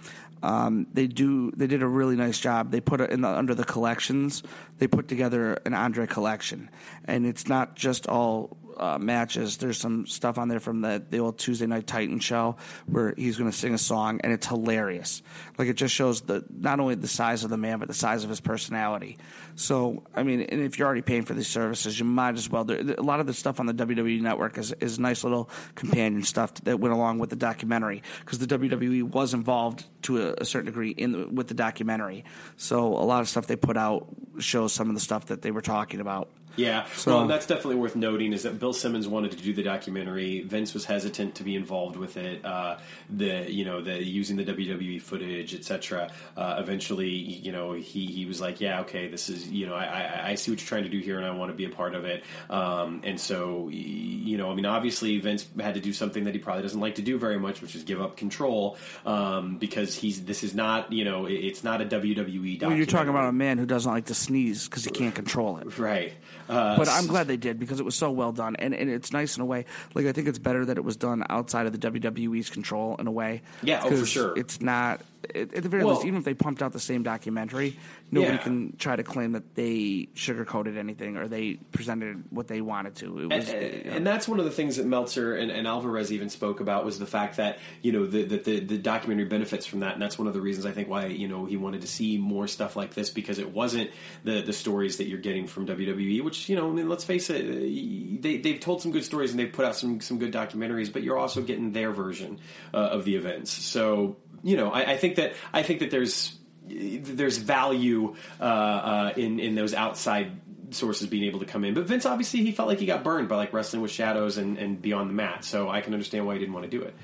um, 0.42 0.86
they 0.92 1.06
do 1.06 1.50
they 1.52 1.66
did 1.66 1.82
a 1.82 1.86
really 1.86 2.16
nice 2.16 2.38
job. 2.38 2.70
They 2.70 2.80
put 2.80 3.00
it 3.00 3.10
in 3.10 3.20
the, 3.20 3.28
under 3.28 3.54
the 3.54 3.64
collections. 3.64 4.42
They 4.78 4.86
put 4.86 5.08
together 5.08 5.58
an 5.66 5.74
Andre 5.74 6.06
collection, 6.06 6.70
and 7.04 7.26
it's 7.26 7.48
not 7.48 7.76
just 7.76 8.06
all 8.06 8.56
uh, 8.76 8.98
matches. 8.98 9.56
There's 9.56 9.78
some 9.78 10.06
stuff 10.06 10.38
on 10.38 10.48
there 10.48 10.60
from 10.60 10.80
the, 10.80 11.02
the 11.08 11.18
old 11.18 11.38
Tuesday 11.38 11.66
Night 11.66 11.86
Titan 11.86 12.20
show 12.20 12.56
where 12.86 13.14
he's 13.16 13.36
going 13.36 13.50
to 13.50 13.56
sing 13.56 13.74
a 13.74 13.78
song, 13.78 14.20
and 14.22 14.32
it's 14.32 14.46
hilarious. 14.46 15.22
Like 15.58 15.68
it 15.68 15.74
just 15.74 15.94
shows 15.94 16.22
the 16.22 16.44
not 16.50 16.80
only 16.80 16.94
the 16.94 17.08
size 17.08 17.44
of 17.44 17.50
the 17.50 17.56
man, 17.56 17.78
but 17.78 17.88
the 17.88 17.94
size 17.94 18.24
of 18.24 18.30
his 18.30 18.40
personality. 18.40 19.18
So 19.56 20.02
I 20.14 20.22
mean, 20.22 20.42
and 20.42 20.60
if 20.60 20.78
you're 20.78 20.86
already 20.86 21.02
paying 21.02 21.24
for 21.24 21.34
these 21.34 21.48
services, 21.48 21.98
you 21.98 22.04
might 22.04 22.36
as 22.36 22.48
well. 22.48 22.64
There, 22.64 22.78
a 22.78 23.02
lot 23.02 23.20
of 23.20 23.26
the 23.26 23.34
stuff 23.34 23.60
on 23.60 23.66
the 23.66 23.74
WWE 23.74 24.20
Network 24.20 24.58
is 24.58 24.72
is 24.80 24.98
nice 24.98 25.24
little 25.24 25.50
companion 25.74 26.22
stuff 26.22 26.54
that 26.64 26.80
went 26.80 26.94
along 26.94 27.18
with 27.18 27.30
the 27.30 27.36
documentary 27.36 28.02
because 28.20 28.38
the 28.38 28.46
WWE 28.46 29.02
was 29.04 29.34
involved 29.34 29.84
to 30.02 30.28
a, 30.28 30.34
a 30.38 30.44
certain 30.44 30.66
degree 30.66 30.90
in 30.90 31.12
the, 31.12 31.26
with 31.28 31.48
the 31.48 31.54
documentary. 31.54 32.24
So 32.56 32.86
a 32.86 33.04
lot 33.04 33.20
of 33.20 33.28
stuff 33.28 33.46
they 33.46 33.56
put 33.56 33.76
out 33.76 34.06
shows 34.38 34.72
some 34.72 34.88
of 34.88 34.94
the 34.94 35.00
stuff 35.00 35.26
that 35.26 35.42
they 35.42 35.50
were 35.50 35.62
talking 35.62 36.00
about. 36.00 36.28
Yeah, 36.60 36.84
So- 36.94 37.16
well, 37.16 37.26
that's 37.26 37.46
definitely 37.46 37.76
worth 37.76 37.96
noting 37.96 38.32
is 38.32 38.42
that 38.42 38.58
Bill 38.58 38.72
Simmons 38.72 39.08
wanted 39.08 39.32
to 39.32 39.38
do 39.38 39.52
the 39.52 39.62
documentary. 39.62 40.40
Vince 40.42 40.74
was 40.74 40.84
hesitant 40.84 41.36
to 41.36 41.42
be 41.42 41.56
involved 41.56 41.96
with 41.96 42.16
it. 42.16 42.44
Uh, 42.44 42.76
the 43.08 43.50
you 43.50 43.64
know, 43.64 43.80
the 43.82 44.02
using 44.02 44.36
the 44.36 44.44
WWE 44.44 45.00
footage, 45.00 45.54
etc. 45.54 46.10
Uh, 46.36 46.56
eventually, 46.58 47.08
you 47.08 47.52
know, 47.52 47.72
he 47.72 48.06
he 48.06 48.26
was 48.26 48.40
like, 48.40 48.60
yeah, 48.60 48.80
okay, 48.80 49.08
this 49.08 49.28
is 49.28 49.48
you 49.48 49.66
know, 49.66 49.74
I, 49.74 49.84
I, 49.84 50.28
I 50.30 50.34
see 50.34 50.50
what 50.50 50.60
you're 50.60 50.66
trying 50.68 50.84
to 50.84 50.88
do 50.90 50.98
here, 50.98 51.16
and 51.16 51.26
I 51.26 51.30
want 51.30 51.50
to 51.50 51.56
be 51.56 51.64
a 51.64 51.70
part 51.70 51.94
of 51.94 52.04
it. 52.04 52.24
Um, 52.48 53.00
and 53.04 53.18
so, 53.20 53.68
you 53.70 54.36
know, 54.36 54.50
I 54.50 54.54
mean, 54.54 54.66
obviously, 54.66 55.18
Vince 55.18 55.46
had 55.58 55.74
to 55.74 55.80
do 55.80 55.92
something 55.92 56.24
that 56.24 56.34
he 56.34 56.40
probably 56.40 56.62
doesn't 56.62 56.80
like 56.80 56.96
to 56.96 57.02
do 57.02 57.18
very 57.18 57.38
much, 57.38 57.62
which 57.62 57.74
is 57.74 57.84
give 57.84 58.00
up 58.00 58.16
control, 58.16 58.76
um, 59.06 59.56
because 59.58 59.94
he's 59.94 60.24
this 60.24 60.42
is 60.42 60.54
not 60.54 60.92
you 60.92 61.04
know, 61.04 61.26
it's 61.26 61.64
not 61.64 61.80
a 61.80 61.84
WWE. 61.84 62.60
Well, 62.62 62.76
you're 62.76 62.86
talking 62.86 63.08
about 63.10 63.28
a 63.28 63.32
man 63.32 63.58
who 63.58 63.66
doesn't 63.66 63.90
like 63.90 64.06
to 64.06 64.14
sneeze 64.14 64.68
because 64.68 64.84
he 64.84 64.90
can't 64.90 65.14
control 65.14 65.58
it, 65.58 65.78
right? 65.78 66.12
Uh, 66.50 66.76
but 66.76 66.88
I'm 66.88 67.06
glad 67.06 67.28
they 67.28 67.36
did 67.36 67.58
because 67.58 67.80
it 67.80 67.84
was 67.84 67.94
so 67.94 68.10
well 68.10 68.32
done, 68.32 68.56
and, 68.56 68.74
and 68.74 68.90
it's 68.90 69.12
nice 69.12 69.36
in 69.36 69.42
a 69.42 69.46
way. 69.46 69.64
Like 69.94 70.06
I 70.06 70.12
think 70.12 70.28
it's 70.28 70.38
better 70.38 70.64
that 70.64 70.76
it 70.76 70.84
was 70.84 70.96
done 70.96 71.24
outside 71.28 71.66
of 71.66 71.72
the 71.72 71.78
WWE's 71.78 72.50
control 72.50 72.96
in 72.98 73.06
a 73.06 73.10
way. 73.10 73.42
Yeah, 73.62 73.82
oh, 73.84 73.90
for 73.90 74.06
sure. 74.06 74.36
It's 74.36 74.60
not 74.60 75.00
at 75.34 75.50
the 75.50 75.68
very 75.68 75.84
well, 75.84 75.94
least, 75.94 76.06
even 76.06 76.18
if 76.18 76.24
they 76.24 76.34
pumped 76.34 76.62
out 76.62 76.72
the 76.72 76.80
same 76.80 77.02
documentary, 77.02 77.76
nobody 78.10 78.34
yeah. 78.34 78.38
can 78.38 78.76
try 78.76 78.96
to 78.96 79.02
claim 79.02 79.32
that 79.32 79.54
they 79.54 80.08
sugarcoated 80.14 80.76
anything 80.76 81.16
or 81.16 81.28
they 81.28 81.54
presented 81.72 82.24
what 82.30 82.48
they 82.48 82.60
wanted 82.60 82.94
to. 82.96 83.28
Was, 83.28 83.48
and, 83.48 83.86
and, 83.86 84.06
that's 84.06 84.26
one 84.26 84.38
of 84.38 84.44
the 84.46 84.50
things 84.50 84.76
that 84.76 84.86
Meltzer 84.86 85.36
and, 85.36 85.50
and, 85.50 85.66
Alvarez 85.66 86.12
even 86.12 86.30
spoke 86.30 86.60
about 86.60 86.84
was 86.84 86.98
the 86.98 87.06
fact 87.06 87.36
that 87.36 87.58
you 87.82 87.92
know 87.92 88.06
the, 88.06 88.24
the, 88.24 88.60
the 88.60 88.78
documentary 88.78 89.26
benefits 89.26 89.66
from 89.66 89.80
that, 89.80 89.92
and 89.92 90.02
that's 90.02 90.18
one 90.18 90.26
of 90.26 90.34
the 90.34 90.40
reasons 90.40 90.66
I 90.66 90.72
think 90.72 90.88
why 90.88 91.06
you 91.06 91.28
know 91.28 91.44
he 91.44 91.56
wanted 91.56 91.82
to 91.82 91.86
see 91.86 92.18
more 92.18 92.46
stuff 92.46 92.76
like 92.76 92.94
this 92.94 93.10
because 93.10 93.38
it 93.38 93.52
wasn't 93.52 93.90
the 94.24 94.40
the 94.42 94.52
stories 94.52 94.96
that 94.96 95.06
you're 95.06 95.18
getting 95.18 95.46
from 95.46 95.66
WWE, 95.66 96.24
which 96.24 96.48
you 96.48 96.56
know, 96.56 96.70
I 96.70 96.72
mean, 96.72 96.88
let's 96.88 97.04
face 97.04 97.30
it, 97.30 98.22
they 98.22 98.38
they've 98.38 98.60
told 98.60 98.82
some 98.82 98.90
good 98.90 99.04
stories 99.04 99.30
and 99.30 99.38
they've 99.38 99.52
put 99.52 99.64
out 99.64 99.76
some 99.76 100.00
some 100.00 100.18
good 100.18 100.32
documentaries, 100.32 100.92
but 100.92 101.02
you're 101.02 101.18
also 101.18 101.42
getting 101.42 101.72
their 101.72 101.92
version 101.92 102.40
uh, 102.72 102.78
of 102.78 103.04
the 103.04 103.16
events. 103.16 103.50
So 103.50 104.16
you 104.42 104.56
know, 104.56 104.70
I, 104.70 104.92
I 104.92 104.96
think 104.96 105.16
that 105.16 105.34
I 105.52 105.62
think 105.62 105.80
that 105.80 105.90
there's 105.90 106.36
there's 106.66 107.38
value 107.38 108.16
uh, 108.40 108.44
uh, 108.44 109.12
in 109.16 109.40
in 109.40 109.54
those 109.54 109.74
outside 109.74 110.32
sources 110.70 111.08
being 111.08 111.24
able 111.24 111.40
to 111.40 111.46
come 111.46 111.64
in. 111.64 111.74
But 111.74 111.84
Vince 111.86 112.06
obviously 112.06 112.40
he 112.40 112.52
felt 112.52 112.68
like 112.68 112.78
he 112.78 112.86
got 112.86 113.02
burned 113.02 113.28
by 113.28 113.36
like 113.36 113.52
wrestling 113.52 113.82
with 113.82 113.90
shadows 113.90 114.38
and, 114.38 114.56
and 114.56 114.80
beyond 114.80 115.10
the 115.10 115.14
mat. 115.14 115.44
So 115.44 115.68
I 115.68 115.80
can 115.80 115.92
understand 115.92 116.26
why 116.26 116.34
he 116.34 116.40
didn't 116.40 116.54
want 116.54 116.70
to 116.70 116.70
do 116.70 116.82
it. 116.82 116.94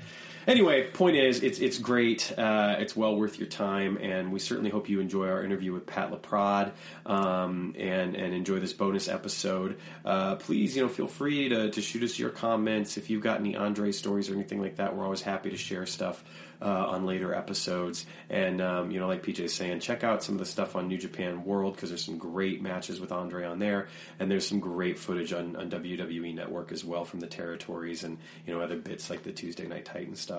Anyway, 0.47 0.89
point 0.91 1.17
is, 1.17 1.43
it's 1.43 1.59
it's 1.59 1.77
great. 1.77 2.31
Uh, 2.37 2.77
it's 2.79 2.95
well 2.95 3.17
worth 3.17 3.37
your 3.37 3.49
time, 3.49 3.97
and 3.97 4.31
we 4.31 4.39
certainly 4.39 4.69
hope 4.69 4.87
you 4.87 5.01
enjoy 5.01 5.27
our 5.27 5.43
interview 5.43 5.73
with 5.73 5.85
Pat 5.85 6.09
LaPrade 6.09 6.71
um, 7.05 7.75
and 7.77 8.15
and 8.15 8.33
enjoy 8.33 8.57
this 8.59 8.71
bonus 8.71 9.09
episode. 9.09 9.77
Uh, 10.05 10.35
please, 10.37 10.73
you 10.73 10.81
know, 10.81 10.87
feel 10.87 11.07
free 11.07 11.49
to, 11.49 11.69
to 11.69 11.81
shoot 11.81 12.01
us 12.01 12.17
your 12.17 12.29
comments 12.29 12.95
if 12.95 13.09
you've 13.09 13.21
got 13.21 13.41
any 13.41 13.57
Andre 13.57 13.91
stories 13.91 14.29
or 14.29 14.35
anything 14.35 14.61
like 14.61 14.77
that. 14.77 14.95
We're 14.95 15.03
always 15.03 15.21
happy 15.21 15.49
to 15.49 15.57
share 15.57 15.85
stuff 15.85 16.23
uh, 16.61 16.65
on 16.65 17.05
later 17.05 17.33
episodes. 17.33 18.05
And 18.29 18.61
um, 18.61 18.91
you 18.91 18.99
know, 18.99 19.07
like 19.07 19.23
PJ's 19.23 19.53
saying, 19.53 19.79
check 19.79 20.03
out 20.03 20.23
some 20.23 20.35
of 20.35 20.39
the 20.39 20.45
stuff 20.45 20.75
on 20.75 20.87
New 20.87 20.97
Japan 20.97 21.43
World 21.43 21.75
because 21.75 21.89
there's 21.89 22.05
some 22.05 22.17
great 22.17 22.61
matches 22.61 22.99
with 22.99 23.11
Andre 23.11 23.45
on 23.45 23.59
there, 23.59 23.87
and 24.19 24.29
there's 24.29 24.47
some 24.47 24.59
great 24.59 24.97
footage 24.97 25.33
on, 25.33 25.55
on 25.55 25.69
WWE 25.69 26.33
Network 26.33 26.71
as 26.71 26.83
well 26.83 27.05
from 27.05 27.19
the 27.19 27.27
territories 27.27 28.03
and 28.03 28.17
you 28.45 28.53
know 28.53 28.61
other 28.61 28.77
bits 28.77 29.09
like 29.09 29.23
the 29.23 29.31
Tuesday 29.31 29.67
Night 29.67 29.85
Titan 29.85 30.15
stuff. 30.15 30.36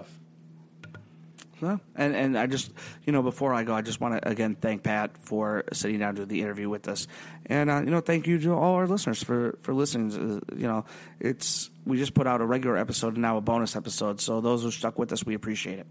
Well, 1.60 1.80
and 1.96 2.14
and 2.14 2.38
I 2.38 2.46
just 2.46 2.70
you 3.04 3.12
know 3.12 3.22
before 3.22 3.52
I 3.52 3.64
go, 3.64 3.74
I 3.74 3.82
just 3.82 4.00
want 4.00 4.20
to 4.20 4.28
again 4.28 4.54
thank 4.54 4.84
Pat 4.84 5.18
for 5.18 5.64
sitting 5.72 5.98
down 5.98 6.16
to 6.16 6.26
the 6.26 6.40
interview 6.40 6.68
with 6.68 6.86
us, 6.88 7.08
and 7.46 7.68
uh, 7.68 7.80
you 7.84 7.90
know 7.90 8.00
thank 8.00 8.26
you 8.26 8.38
to 8.40 8.52
all 8.52 8.74
our 8.74 8.86
listeners 8.86 9.22
for 9.22 9.58
for 9.62 9.74
listening. 9.74 10.12
Uh, 10.12 10.54
you 10.54 10.68
know, 10.68 10.84
it's 11.18 11.70
we 11.84 11.96
just 11.96 12.14
put 12.14 12.26
out 12.26 12.40
a 12.40 12.46
regular 12.46 12.76
episode 12.76 13.14
and 13.14 13.22
now 13.22 13.36
a 13.36 13.40
bonus 13.40 13.74
episode, 13.74 14.20
so 14.20 14.40
those 14.40 14.62
who 14.62 14.70
stuck 14.70 14.98
with 14.98 15.12
us, 15.12 15.24
we 15.26 15.34
appreciate 15.34 15.78
it. 15.80 15.86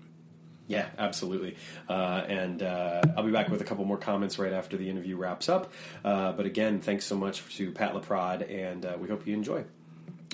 Yeah, 0.68 0.88
absolutely. 0.98 1.56
Uh, 1.88 2.24
and 2.28 2.62
uh, 2.62 3.02
I'll 3.16 3.24
be 3.24 3.32
back 3.32 3.48
with 3.50 3.62
a 3.62 3.64
couple 3.64 3.86
more 3.86 3.98
comments 3.98 4.38
right 4.38 4.52
after 4.52 4.76
the 4.76 4.90
interview 4.90 5.16
wraps 5.16 5.48
up. 5.48 5.72
Uh, 6.04 6.34
but 6.34 6.46
again, 6.46 6.82
thanks 6.82 7.06
so 7.06 7.16
much 7.16 7.56
to 7.56 7.72
Pat 7.72 7.94
LaPrade, 7.94 8.50
and 8.52 8.86
uh, 8.86 8.98
we 9.00 9.08
hope 9.08 9.26
you 9.26 9.34
enjoy. 9.34 9.64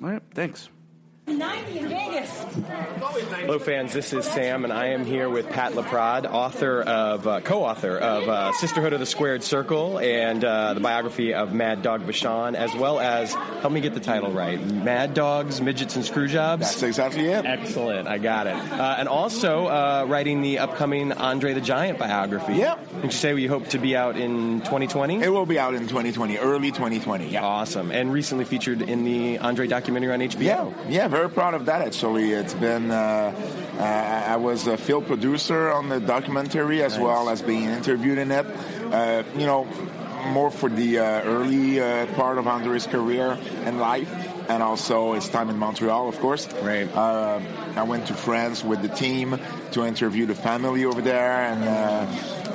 All 0.01 0.09
right, 0.09 0.23
thanks. 0.33 0.69
90 1.27 1.79
in 1.79 1.87
Vegas. 1.87 2.45
Hello, 3.43 3.57
fans. 3.59 3.93
This 3.93 4.11
is 4.11 4.25
Sam, 4.25 4.63
and 4.65 4.73
I 4.73 4.87
am 4.87 5.05
here 5.05 5.29
with 5.29 5.49
Pat 5.49 5.73
LaPrade, 5.73 6.25
author 6.25 6.81
of, 6.81 7.25
uh, 7.25 7.39
co-author 7.41 7.97
of 7.97 8.27
uh, 8.27 8.51
Sisterhood 8.53 8.93
of 8.93 8.99
the 8.99 9.05
Squared 9.05 9.43
Circle 9.43 9.99
and 9.99 10.43
uh, 10.43 10.73
the 10.73 10.79
biography 10.81 11.33
of 11.33 11.53
Mad 11.53 11.81
Dog 11.81 12.01
Vachon, 12.01 12.55
as 12.55 12.75
well 12.75 12.99
as 12.99 13.33
help 13.33 13.71
me 13.71 13.79
get 13.79 13.93
the 13.93 13.99
title 13.99 14.31
right: 14.31 14.61
Mad 14.65 15.13
Dogs, 15.13 15.61
Midgets, 15.61 15.95
and 15.95 16.03
Screwjobs. 16.03 16.61
That's 16.61 16.83
exactly 16.83 17.27
it. 17.27 17.45
Excellent. 17.45 18.07
I 18.07 18.17
got 18.17 18.47
it. 18.47 18.55
Uh, 18.55 18.95
and 18.97 19.07
also 19.07 19.67
uh, 19.67 20.05
writing 20.07 20.41
the 20.41 20.59
upcoming 20.59 21.13
Andre 21.13 21.53
the 21.53 21.61
Giant 21.61 21.99
biography. 21.99 22.55
Yep. 22.55 22.93
Did 22.95 23.03
you 23.05 23.11
say 23.11 23.33
we 23.33 23.47
hope 23.47 23.67
to 23.69 23.79
be 23.79 23.95
out 23.95 24.17
in 24.17 24.59
2020? 24.61 25.21
It 25.21 25.29
will 25.29 25.45
be 25.45 25.59
out 25.59 25.73
in 25.73 25.87
2020, 25.87 26.37
early 26.37 26.71
2020. 26.71 27.29
Yeah. 27.29 27.43
Awesome. 27.43 27.91
And 27.91 28.11
recently 28.11 28.45
featured 28.45 28.81
in 28.81 29.03
the 29.05 29.39
Andre 29.39 29.67
documentary 29.67 30.13
on 30.13 30.19
HBO. 30.19 30.73
Yeah. 30.89 30.89
Yeah 30.89 31.12
very 31.13 31.29
proud 31.29 31.53
of 31.53 31.67
that. 31.67 31.81
Actually, 31.83 32.31
it's 32.31 32.55
been. 32.55 32.89
Uh, 32.89 33.31
uh, 33.77 34.33
I 34.33 34.37
was 34.37 34.65
a 34.65 34.77
field 34.77 35.05
producer 35.05 35.71
on 35.71 35.89
the 35.89 35.99
documentary 35.99 36.81
as 36.81 36.93
nice. 36.93 37.03
well 37.03 37.29
as 37.29 37.41
being 37.43 37.65
interviewed 37.65 38.17
in 38.17 38.31
it. 38.31 38.47
Uh, 38.91 39.21
you 39.37 39.45
know, 39.45 39.65
more 40.25 40.49
for 40.49 40.69
the 40.69 40.97
uh, 40.97 41.21
early 41.21 41.79
uh, 41.79 42.07
part 42.15 42.39
of 42.39 42.47
Andre's 42.47 42.87
career 42.87 43.37
and 43.65 43.79
life, 43.79 44.11
and 44.49 44.63
also 44.63 45.13
his 45.13 45.29
time 45.29 45.49
in 45.51 45.57
Montreal, 45.59 46.09
of 46.09 46.19
course. 46.19 46.51
Right. 46.63 46.89
Uh, 46.91 47.39
I 47.75 47.83
went 47.83 48.07
to 48.07 48.15
France 48.15 48.63
with 48.63 48.81
the 48.81 48.89
team 48.89 49.39
to 49.73 49.85
interview 49.85 50.25
the 50.25 50.35
family 50.35 50.85
over 50.85 51.01
there, 51.01 51.31
and 51.31 51.63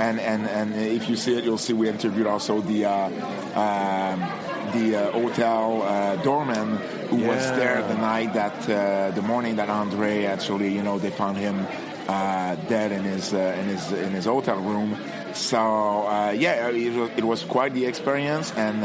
and 0.00 0.18
and 0.18 0.48
and 0.48 0.74
if 0.74 1.08
you 1.08 1.14
see 1.14 1.38
it, 1.38 1.44
you'll 1.44 1.58
see 1.58 1.74
we 1.74 1.88
interviewed 1.88 2.26
also 2.26 2.60
the. 2.60 2.86
Um, 2.86 4.48
the 4.72 4.96
uh, 4.96 5.12
hotel 5.12 5.82
uh, 5.82 6.16
doorman 6.16 6.76
who 7.08 7.18
yeah. 7.18 7.28
was 7.28 7.44
there 7.58 7.82
the 7.82 7.96
night 7.96 8.34
that 8.34 8.68
uh, 8.68 9.10
the 9.12 9.22
morning 9.22 9.56
that 9.56 9.68
Andre 9.68 10.25
actually 10.25 10.75
you 10.75 10.82
know 10.82 10.98
they 10.98 11.10
found 11.10 11.37
him 11.37 11.66
uh, 12.08 12.54
dead 12.68 12.90
in 12.90 13.04
his 13.04 13.34
uh, 13.34 13.54
in 13.60 13.66
his 13.66 13.92
in 13.92 14.12
his 14.12 14.25
hotel 14.25 14.56
room. 14.56 14.96
So 15.34 15.58
uh, 15.58 16.30
yeah, 16.30 16.70
it 16.70 16.94
was, 16.94 17.10
it 17.18 17.25
was, 17.25 17.44
quite 17.44 17.75
the 17.75 17.84
experience, 17.84 18.50
and 18.52 18.82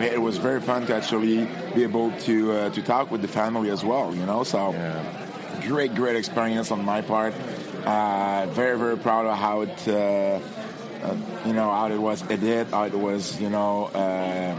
it 0.00 0.20
was 0.20 0.38
very 0.38 0.62
fun 0.62 0.86
to 0.86 0.96
actually 0.96 1.44
be 1.74 1.82
able 1.82 2.10
to 2.20 2.70
to 2.70 2.82
talk 2.82 3.10
with 3.10 3.20
the 3.20 3.28
family 3.28 3.68
as 3.68 3.84
well. 3.84 4.14
You 4.14 4.24
know, 4.24 4.44
so 4.44 4.72
yeah. 4.72 5.26
great 5.66 5.94
great 5.94 6.16
experience 6.16 6.70
on 6.70 6.82
my 6.86 7.02
part. 7.02 7.34
very 8.54 8.78
very 8.78 8.96
proud 8.96 9.26
of 9.26 9.36
how 9.36 9.60
it. 9.62 9.86
you 11.44 11.52
know 11.52 11.70
how 11.70 11.90
it 11.90 11.98
was 11.98 12.22
edited, 12.30 12.68
how 12.68 12.84
it 12.84 12.94
was, 12.94 13.38
you 13.40 13.50
know, 13.50 13.90
uh, 13.92 14.54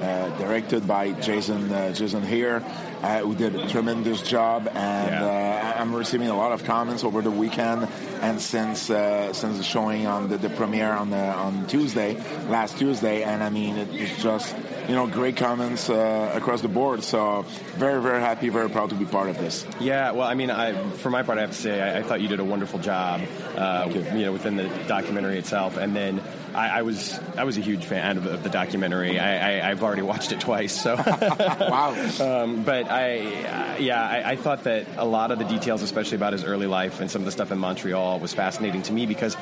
directed 0.00 0.86
by 0.86 1.12
Jason 1.12 1.70
uh, 1.72 1.92
Jason 1.92 2.22
Hehir, 2.22 2.62
uh, 3.02 3.20
who 3.20 3.34
did 3.34 3.54
a 3.54 3.68
tremendous 3.68 4.22
job. 4.22 4.68
And 4.68 5.10
yeah. 5.10 5.76
I'm 5.78 5.94
receiving 5.94 6.28
a 6.28 6.36
lot 6.36 6.52
of 6.52 6.64
comments 6.64 7.04
over 7.04 7.22
the 7.22 7.30
weekend 7.30 7.88
and 8.20 8.40
since 8.40 8.80
since 8.82 9.40
the 9.40 9.62
showing 9.62 10.06
on 10.06 10.28
the, 10.28 10.38
the 10.38 10.50
premiere 10.50 10.92
on 10.92 11.10
the, 11.10 11.16
on 11.16 11.66
Tuesday, 11.66 12.14
last 12.48 12.78
Tuesday. 12.78 13.22
And 13.22 13.42
I 13.42 13.50
mean, 13.50 13.76
it's 13.76 14.22
just 14.22 14.54
you 14.90 14.96
know, 14.96 15.06
great 15.06 15.36
comments 15.36 15.88
uh, 15.88 16.32
across 16.34 16.62
the 16.62 16.68
board. 16.68 17.04
So 17.04 17.42
very, 17.76 18.02
very 18.02 18.20
happy, 18.20 18.48
very 18.48 18.68
proud 18.68 18.90
to 18.90 18.96
be 18.96 19.04
part 19.04 19.28
of 19.28 19.38
this. 19.38 19.64
Yeah, 19.78 20.10
well, 20.10 20.26
I 20.26 20.34
mean, 20.34 20.50
I, 20.50 20.72
for 20.94 21.10
my 21.10 21.22
part, 21.22 21.38
I 21.38 21.42
have 21.42 21.52
to 21.52 21.56
say, 21.56 21.80
I, 21.80 21.98
I 21.98 22.02
thought 22.02 22.20
you 22.20 22.26
did 22.26 22.40
a 22.40 22.44
wonderful 22.44 22.80
job, 22.80 23.20
uh, 23.56 23.88
you. 23.88 24.00
you. 24.02 24.24
know, 24.24 24.32
within 24.32 24.56
the 24.56 24.68
documentary 24.88 25.38
itself, 25.38 25.76
and 25.76 25.94
then 25.94 26.20
I, 26.54 26.78
I, 26.78 26.82
was 26.82 27.18
I 27.36 27.44
was 27.44 27.56
a 27.56 27.60
huge 27.60 27.84
fan 27.84 28.16
of, 28.18 28.26
of 28.26 28.42
the 28.42 28.50
documentary. 28.50 29.18
I, 29.18 29.68
have 29.68 29.82
already 29.82 30.02
watched 30.02 30.32
it 30.32 30.40
twice. 30.40 30.80
So 30.80 30.96
wow. 31.06 31.94
Um, 32.20 32.64
but 32.64 32.90
I 32.90 33.18
uh, 33.18 33.76
yeah 33.78 34.02
I, 34.02 34.32
I, 34.32 34.36
thought 34.36 34.64
that 34.64 34.86
a 34.96 35.04
lot 35.04 35.30
of 35.30 35.38
the 35.38 35.44
details, 35.44 35.82
especially 35.82 36.16
about 36.16 36.32
his 36.32 36.44
early 36.44 36.66
life 36.66 37.00
and 37.00 37.10
some 37.10 37.22
of 37.22 37.26
the 37.26 37.32
stuff 37.32 37.52
in 37.52 37.58
Montreal, 37.58 38.18
was 38.18 38.34
fascinating 38.34 38.82
to 38.82 38.92
me 38.92 39.06
because 39.06 39.36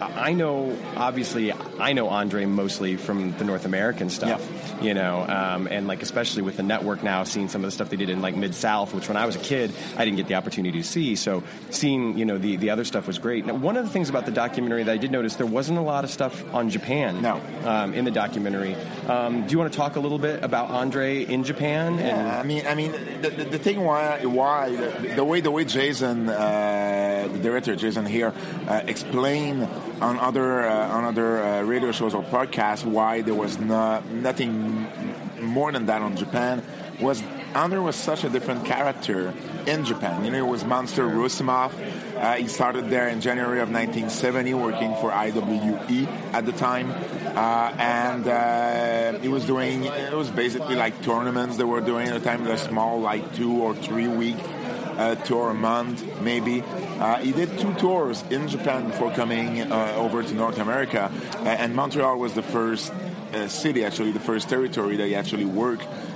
I 0.00 0.32
know 0.32 0.76
obviously 0.96 1.52
I 1.52 1.92
know 1.92 2.08
Andre 2.08 2.44
mostly 2.46 2.96
from 2.96 3.36
the 3.36 3.44
North 3.44 3.64
American 3.64 4.10
stuff. 4.10 4.40
Yeah. 4.40 4.82
You 4.82 4.94
know, 4.94 5.22
um, 5.22 5.68
and 5.68 5.86
like 5.86 6.02
especially 6.02 6.42
with 6.42 6.56
the 6.56 6.62
network 6.62 7.02
now, 7.02 7.24
seeing 7.24 7.48
some 7.48 7.62
of 7.62 7.68
the 7.68 7.72
stuff 7.72 7.90
they 7.90 7.96
did 7.96 8.10
in 8.10 8.20
like 8.20 8.36
Mid 8.36 8.54
South, 8.54 8.94
which 8.94 9.08
when 9.08 9.16
I 9.16 9.26
was 9.26 9.36
a 9.36 9.40
kid 9.40 9.72
I 9.96 10.04
didn't 10.04 10.16
get 10.16 10.28
the 10.28 10.34
opportunity 10.34 10.82
to 10.82 10.86
see. 10.86 11.16
So 11.16 11.42
seeing 11.70 12.18
you 12.18 12.24
know 12.24 12.38
the 12.38 12.56
the 12.56 12.70
other 12.70 12.84
stuff 12.84 13.06
was 13.06 13.18
great. 13.18 13.46
Now, 13.46 13.54
one 13.54 13.76
of 13.76 13.84
the 13.84 13.90
things 13.90 14.08
about 14.08 14.26
the 14.26 14.32
documentary 14.32 14.82
that 14.84 14.92
I 14.92 14.96
did 14.96 15.10
notice 15.10 15.36
there 15.36 15.46
wasn't 15.46 15.78
a 15.78 15.82
lot 15.82 16.04
of 16.04 16.10
stuff 16.10 16.44
on 16.52 16.70
Japan. 16.70 17.22
No. 17.22 17.40
Um, 17.64 17.94
in 17.94 18.04
the 18.04 18.10
documentary, 18.10 18.74
um, 19.06 19.46
do 19.46 19.52
you 19.52 19.58
want 19.58 19.72
to 19.72 19.76
talk 19.76 19.96
a 19.96 20.00
little 20.00 20.18
bit 20.18 20.42
about 20.42 20.70
Andre 20.70 21.24
in 21.24 21.44
Japan? 21.44 21.98
Yeah, 21.98 22.40
I 22.40 22.42
mean, 22.42 22.66
I 22.66 22.74
mean, 22.74 22.92
the, 23.20 23.30
the, 23.30 23.44
the 23.44 23.58
thing 23.58 23.82
why 23.82 24.24
why 24.24 24.70
the, 24.74 25.14
the, 25.16 25.24
way 25.24 25.40
the 25.40 25.50
way 25.50 25.64
Jason, 25.64 26.28
uh, 26.28 27.28
the 27.32 27.38
director 27.38 27.76
Jason 27.76 28.06
Hehir, 28.06 28.34
uh, 28.68 28.82
explained 28.86 29.68
on 30.00 30.18
other 30.18 30.62
uh, 30.62 30.88
on 30.88 31.04
other 31.04 31.42
uh, 31.42 31.62
radio 31.62 31.92
shows 31.92 32.14
or 32.14 32.22
podcasts 32.22 32.84
why 32.84 33.22
there 33.22 33.34
was 33.34 33.58
not 33.58 34.06
nothing 34.10 34.88
more 35.40 35.72
than 35.72 35.86
that 35.86 36.02
on 36.02 36.16
Japan 36.16 36.62
was 37.00 37.22
Andre 37.54 37.78
was 37.78 37.96
such 37.96 38.24
a 38.24 38.30
different 38.30 38.64
character 38.64 39.34
in 39.66 39.84
Japan. 39.84 40.24
You 40.24 40.30
know, 40.30 40.38
it 40.38 40.50
was 40.50 40.64
Monster 40.64 41.04
Roussimoff. 41.04 41.72
Uh, 42.16 42.34
he 42.34 42.48
started 42.48 42.88
there 42.88 43.08
in 43.08 43.20
January 43.20 43.60
of 43.60 43.70
1970, 43.70 44.54
working 44.54 44.94
for 44.96 45.10
IWE 45.10 46.08
at 46.32 46.46
the 46.46 46.52
time, 46.52 46.90
uh, 47.36 47.74
and 47.78 48.26
uh, 48.26 49.18
he 49.18 49.28
was 49.28 49.44
doing. 49.44 49.84
It 49.84 50.14
was 50.14 50.30
basically 50.30 50.76
like 50.76 51.02
tournaments 51.02 51.56
they 51.56 51.64
were 51.64 51.80
doing 51.80 52.08
at 52.08 52.14
the 52.14 52.20
time. 52.20 52.44
They're 52.44 52.56
small, 52.56 53.00
like 53.00 53.34
two 53.34 53.62
or 53.62 53.74
three 53.74 54.08
week 54.08 54.36
uh, 54.96 55.16
tour 55.16 55.50
a 55.50 55.54
month, 55.54 56.20
maybe. 56.20 56.62
Uh, 56.62 57.18
he 57.18 57.32
did 57.32 57.58
two 57.58 57.74
tours 57.74 58.22
in 58.30 58.48
Japan 58.48 58.86
before 58.86 59.12
coming 59.12 59.60
uh, 59.60 59.94
over 59.96 60.22
to 60.22 60.34
North 60.34 60.58
America, 60.58 61.10
and 61.44 61.74
Montreal 61.74 62.18
was 62.18 62.34
the 62.34 62.42
first 62.42 62.92
uh, 63.34 63.48
city, 63.48 63.84
actually, 63.84 64.12
the 64.12 64.20
first 64.20 64.48
territory 64.48 64.96
that 64.96 65.06
he 65.06 65.14
actually 65.14 65.44
worked 65.44 65.82
uh, 65.84 66.11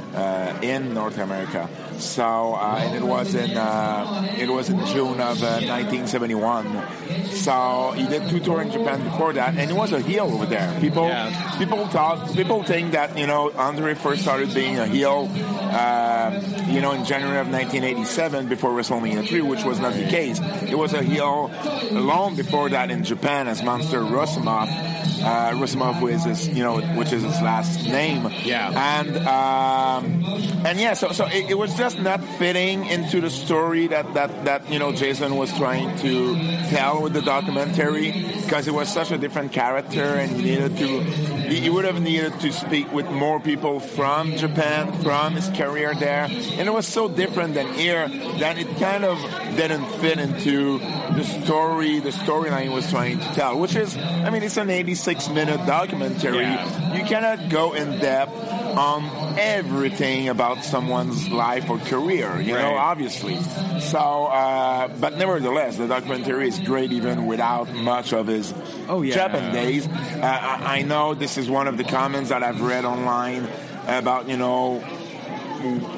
in 0.62 0.94
North 0.94 1.18
America. 1.18 1.68
So 1.98 2.54
uh, 2.54 2.78
and 2.80 2.94
it 2.94 3.02
was 3.02 3.34
in 3.34 3.56
uh, 3.56 4.34
it 4.38 4.48
was 4.48 4.68
in 4.68 4.84
June 4.86 5.20
of 5.20 5.40
1971. 5.40 6.66
Uh, 6.66 7.28
so 7.30 7.92
he 7.96 8.06
did 8.06 8.28
two 8.28 8.40
tours 8.40 8.66
in 8.66 8.72
Japan 8.72 9.02
before 9.02 9.32
that, 9.32 9.56
and 9.56 9.70
he 9.70 9.76
was 9.76 9.92
a 9.92 10.00
heel 10.00 10.24
over 10.24 10.46
there. 10.46 10.78
People 10.80 11.08
yeah. 11.08 11.58
people 11.58 11.86
thought 11.88 12.34
people 12.34 12.62
think 12.62 12.92
that 12.92 13.16
you 13.16 13.26
know 13.26 13.50
Andre 13.52 13.94
first 13.94 14.22
started 14.22 14.52
being 14.54 14.78
a 14.78 14.86
heel, 14.86 15.30
uh, 15.34 16.40
you 16.68 16.80
know, 16.80 16.92
in 16.92 17.04
January 17.04 17.38
of 17.38 17.48
1987 17.48 18.48
before 18.48 18.70
WrestleMania 18.70 19.26
3, 19.26 19.40
which 19.42 19.64
was 19.64 19.80
not 19.80 19.94
the 19.94 20.06
case. 20.06 20.40
It 20.62 20.76
was 20.76 20.92
a 20.92 21.02
heel 21.02 21.50
long 21.90 22.36
before 22.36 22.68
that 22.70 22.90
in 22.90 23.04
Japan 23.04 23.48
as 23.48 23.62
Monster 23.62 24.00
Roussimoff 24.00 25.05
uh, 25.22 25.52
Roussimoff, 25.52 26.00
which 26.00 26.26
is 26.26 26.48
you 26.48 26.62
know, 26.62 26.80
which 26.96 27.12
is 27.12 27.22
his 27.22 27.40
last 27.42 27.86
name. 27.86 28.28
Yeah. 28.44 28.98
And 29.00 29.16
um, 29.18 30.24
and 30.66 30.78
yeah, 30.78 30.94
so 30.94 31.12
so 31.12 31.26
it, 31.26 31.50
it, 31.50 31.58
was 31.58 31.74
just 31.76 31.98
not 31.98 32.22
fitting 32.38 32.86
into 32.86 33.20
the 33.20 33.30
story 33.30 33.86
that 33.88 34.14
that 34.14 34.44
that 34.44 34.70
you 34.70 34.78
know 34.78 34.92
Jason 34.92 35.36
was 35.36 35.52
trying 35.56 35.96
to 35.98 36.36
tell 36.68 37.02
with 37.02 37.12
the 37.12 37.22
documentary 37.22 38.12
because 38.42 38.68
it 38.68 38.74
was 38.74 38.88
such 38.92 39.10
a 39.10 39.18
different 39.18 39.52
character, 39.52 40.04
and 40.04 40.30
he 40.30 40.42
needed 40.42 40.76
to 40.78 41.35
he 41.48 41.70
would 41.70 41.84
have 41.84 42.00
needed 42.00 42.38
to 42.40 42.52
speak 42.52 42.92
with 42.92 43.08
more 43.10 43.40
people 43.40 43.80
from 43.80 44.36
Japan, 44.36 44.92
from 45.02 45.34
his 45.34 45.48
career 45.50 45.94
there, 45.94 46.24
and 46.24 46.68
it 46.68 46.72
was 46.72 46.86
so 46.86 47.08
different 47.08 47.54
than 47.54 47.72
here 47.74 48.08
that 48.38 48.58
it 48.58 48.68
kind 48.78 49.04
of 49.04 49.18
didn't 49.56 49.86
fit 50.00 50.18
into 50.18 50.78
the 50.78 51.24
story, 51.24 52.00
the 52.00 52.10
storyline 52.10 52.62
he 52.64 52.68
was 52.68 52.88
trying 52.90 53.18
to 53.18 53.26
tell, 53.34 53.58
which 53.58 53.74
is, 53.74 53.96
I 53.96 54.30
mean, 54.30 54.42
it's 54.42 54.56
an 54.56 54.70
86 54.70 55.28
minute 55.30 55.64
documentary. 55.66 56.40
Yeah. 56.40 56.96
You 56.96 57.04
cannot 57.04 57.48
go 57.48 57.72
in 57.74 57.98
depth 57.98 58.32
on 58.76 59.38
everything 59.38 60.28
about 60.28 60.64
someone's 60.64 61.28
life 61.30 61.68
or 61.70 61.78
career, 61.78 62.40
you 62.40 62.54
right. 62.54 62.62
know, 62.62 62.76
obviously. 62.76 63.40
So, 63.80 63.98
uh, 63.98 64.88
but 64.88 65.16
nevertheless, 65.16 65.76
the 65.76 65.86
documentary 65.86 66.48
is 66.48 66.58
great 66.60 66.92
even 66.92 67.26
without 67.26 67.72
much 67.72 68.12
of 68.12 68.26
his 68.26 68.52
oh, 68.88 69.02
yeah. 69.02 69.14
Japan 69.14 69.54
days. 69.54 69.86
Uh, 69.86 70.20
I, 70.22 70.78
I 70.78 70.82
know 70.82 71.14
this 71.14 71.35
is 71.38 71.48
one 71.48 71.68
of 71.68 71.76
the 71.76 71.84
comments 71.84 72.30
that 72.30 72.42
I've 72.42 72.60
read 72.60 72.84
online 72.84 73.48
about, 73.86 74.28
you 74.28 74.36
know, 74.36 74.84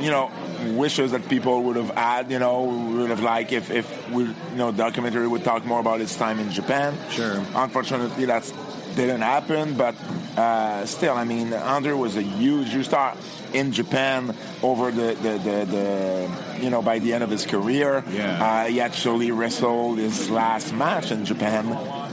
you 0.01 0.11
know, 0.11 0.31
wishes 0.77 1.13
that 1.13 1.29
people 1.29 1.63
would 1.65 1.77
have 1.77 1.91
had, 1.91 2.31
you 2.31 2.39
know, 2.39 2.65
would 2.65 3.11
have 3.11 3.21
liked 3.21 3.53
if, 3.53 3.71
if 3.71 4.11
we, 4.11 4.25
you 4.25 4.35
know, 4.55 4.73
documentary 4.73 5.27
would 5.27 5.45
talk 5.45 5.65
more 5.65 5.81
about 5.81 6.01
its 6.01 6.17
time 6.17 6.39
in 6.39 6.51
Japan. 6.51 6.97
Sure. 7.11 7.45
Unfortunately, 7.55 8.27
that 8.27 8.51
didn't 8.95 9.21
happen, 9.21 9.75
but 9.75 9.95
uh, 10.37 10.85
still, 10.87 11.15
I 11.15 11.25
mean, 11.25 11.53
Andre 11.53 11.93
was 11.93 12.17
a 12.17 12.23
huge, 12.23 12.73
huge 12.73 12.87
star 12.87 13.17
in 13.53 13.73
Japan 13.73 14.35
over 14.63 14.91
the, 14.91 15.15
the, 15.15 15.39
the, 15.39 15.65
the, 15.65 16.63
you 16.63 16.71
know, 16.71 16.83
by 16.83 16.99
the 16.99 17.13
end 17.13 17.23
of 17.23 17.31
his 17.31 17.47
career. 17.47 18.05
Yeah. 18.11 18.43
Uh, 18.43 18.67
he 18.67 18.81
actually 18.81 19.31
wrestled 19.31 19.99
his 19.99 20.31
last 20.31 20.73
match 20.73 21.11
in 21.11 21.25
Japan. 21.25 21.67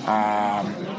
Um, 0.08 0.95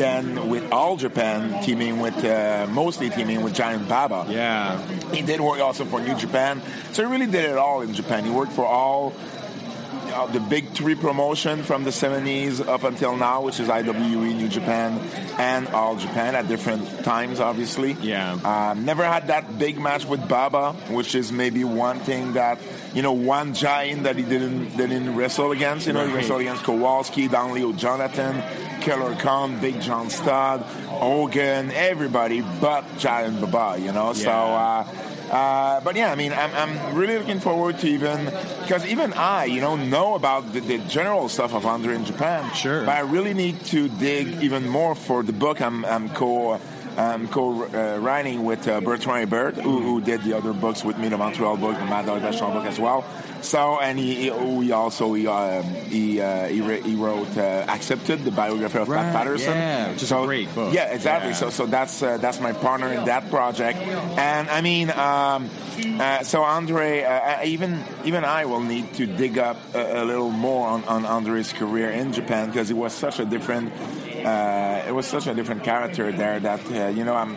then 0.00 0.48
with 0.48 0.72
All 0.72 0.96
Japan 0.96 1.62
teaming 1.62 2.00
with 2.00 2.24
uh, 2.24 2.66
mostly 2.70 3.10
teaming 3.10 3.42
with 3.42 3.54
Giant 3.54 3.86
Baba. 3.86 4.26
Yeah, 4.28 4.80
he 5.12 5.20
did 5.20 5.40
work 5.40 5.60
also 5.60 5.84
for 5.84 6.00
New 6.00 6.16
Japan, 6.16 6.62
so 6.92 7.04
he 7.04 7.12
really 7.12 7.30
did 7.30 7.44
it 7.44 7.58
all 7.58 7.82
in 7.82 7.92
Japan. 7.92 8.24
He 8.24 8.30
worked 8.30 8.52
for 8.52 8.64
all 8.64 9.12
uh, 10.10 10.26
the 10.26 10.40
big 10.40 10.70
three 10.70 10.94
promotion 10.94 11.62
from 11.62 11.84
the 11.84 11.90
70s 11.90 12.66
up 12.66 12.84
until 12.84 13.16
now, 13.16 13.42
which 13.42 13.60
is 13.60 13.68
IWE, 13.68 14.34
New 14.34 14.48
Japan, 14.48 14.98
and 15.38 15.68
All 15.68 15.96
Japan 15.96 16.34
at 16.34 16.48
different 16.48 17.04
times, 17.04 17.38
obviously. 17.38 17.92
Yeah. 18.00 18.32
Um, 18.32 18.84
never 18.84 19.04
had 19.04 19.28
that 19.28 19.58
big 19.58 19.78
match 19.78 20.04
with 20.06 20.26
Baba, 20.28 20.72
which 20.88 21.14
is 21.14 21.30
maybe 21.30 21.64
one 21.64 22.00
thing 22.00 22.32
that 22.34 22.58
you 22.94 23.02
know 23.02 23.12
one 23.12 23.54
giant 23.54 24.04
that 24.04 24.16
he 24.16 24.22
didn't 24.22 24.76
didn't 24.76 25.14
wrestle 25.14 25.52
against. 25.52 25.86
You 25.86 25.92
know, 25.92 26.00
right. 26.00 26.08
he 26.08 26.14
wrestled 26.16 26.40
against 26.40 26.64
Kowalski, 26.64 27.28
Don 27.28 27.52
Leo 27.54 27.72
Jonathan, 27.72 28.42
Killer 28.80 29.14
Khan, 29.16 29.60
Big 29.60 29.80
John 29.80 30.10
Studd, 30.10 30.62
Hogan, 30.62 31.70
everybody 31.72 32.42
but 32.60 32.84
Giant 32.98 33.40
Baba. 33.40 33.80
You 33.80 33.92
know, 33.92 34.08
yeah. 34.08 34.12
so. 34.12 34.30
Uh, 34.30 35.06
uh, 35.30 35.80
but 35.82 35.94
yeah, 35.94 36.10
I 36.10 36.16
mean, 36.16 36.32
I'm, 36.32 36.52
I'm 36.54 36.96
really 36.96 37.16
looking 37.16 37.38
forward 37.38 37.78
to 37.80 37.88
even 37.88 38.24
because 38.62 38.84
even 38.86 39.12
I, 39.12 39.44
you 39.44 39.60
know, 39.60 39.76
know 39.76 40.16
about 40.16 40.52
the, 40.52 40.58
the, 40.58 40.78
general 40.78 41.28
stuff 41.28 41.54
of 41.54 41.64
Andre 41.66 41.94
in 41.94 42.04
Japan. 42.04 42.52
Sure. 42.52 42.84
But 42.84 42.96
I 42.96 43.00
really 43.00 43.32
need 43.32 43.60
to 43.66 43.88
dig 43.88 44.42
even 44.42 44.68
more 44.68 44.96
for 44.96 45.22
the 45.22 45.32
book 45.32 45.60
I'm, 45.60 45.84
I'm 45.84 46.08
co 46.08 46.60
um, 46.96 47.28
co-writing 47.28 48.44
with 48.44 48.66
uh, 48.66 48.80
Bertrand 48.80 49.30
Hébert, 49.30 49.54
who, 49.54 49.80
who, 49.80 50.00
did 50.00 50.22
the 50.22 50.36
other 50.36 50.52
books 50.52 50.84
with 50.84 50.98
me, 50.98 51.08
the 51.08 51.16
Montreal 51.16 51.56
book, 51.56 51.78
the 51.78 51.84
Mad 51.84 52.06
Dog 52.06 52.20
Vachon 52.20 52.52
book 52.52 52.66
as 52.66 52.78
well. 52.78 53.04
So, 53.42 53.80
and 53.80 53.98
he, 53.98 54.30
he 54.30 54.72
also 54.72 55.14
he 55.14 55.26
um, 55.26 55.64
he, 55.64 56.20
uh, 56.20 56.46
he, 56.46 56.60
re- 56.60 56.82
he, 56.82 56.94
wrote 56.94 57.36
uh, 57.36 57.66
Accepted, 57.68 58.24
the 58.24 58.30
biography 58.30 58.78
of 58.78 58.88
right, 58.88 59.02
Pat 59.02 59.14
Patterson. 59.14 59.54
Yeah, 59.54 59.92
which 59.92 60.02
is 60.02 60.08
so, 60.08 60.26
great 60.26 60.54
book. 60.54 60.74
Yeah, 60.74 60.92
exactly. 60.92 61.30
Yeah. 61.30 61.36
So, 61.36 61.50
so 61.50 61.66
that's 61.66 62.02
uh, 62.02 62.18
that's 62.18 62.40
my 62.40 62.52
partner 62.52 62.92
in 62.92 63.04
that 63.06 63.30
project. 63.30 63.78
And 63.78 64.48
I 64.50 64.60
mean, 64.60 64.90
um, 64.90 65.50
uh, 65.98 66.22
so 66.22 66.42
Andre, 66.42 67.02
uh, 67.02 67.44
even 67.44 67.82
even 68.04 68.24
I 68.24 68.44
will 68.44 68.60
need 68.60 68.94
to 68.94 69.06
dig 69.06 69.38
up 69.38 69.56
a, 69.74 70.02
a 70.02 70.04
little 70.04 70.30
more 70.30 70.68
on, 70.68 70.84
on 70.84 71.06
Andre's 71.06 71.52
career 71.52 71.90
in 71.90 72.12
Japan 72.12 72.48
because 72.48 72.70
it 72.70 72.76
was 72.76 72.92
such 72.92 73.18
a 73.18 73.24
different 73.24 73.72
uh, 74.24 74.84
it 74.86 74.92
was 74.92 75.06
such 75.06 75.26
a 75.26 75.34
different 75.34 75.64
character 75.64 76.12
there 76.12 76.40
that 76.40 76.60
uh, 76.72 76.88
you 76.88 77.04
know 77.04 77.14
I'm 77.14 77.36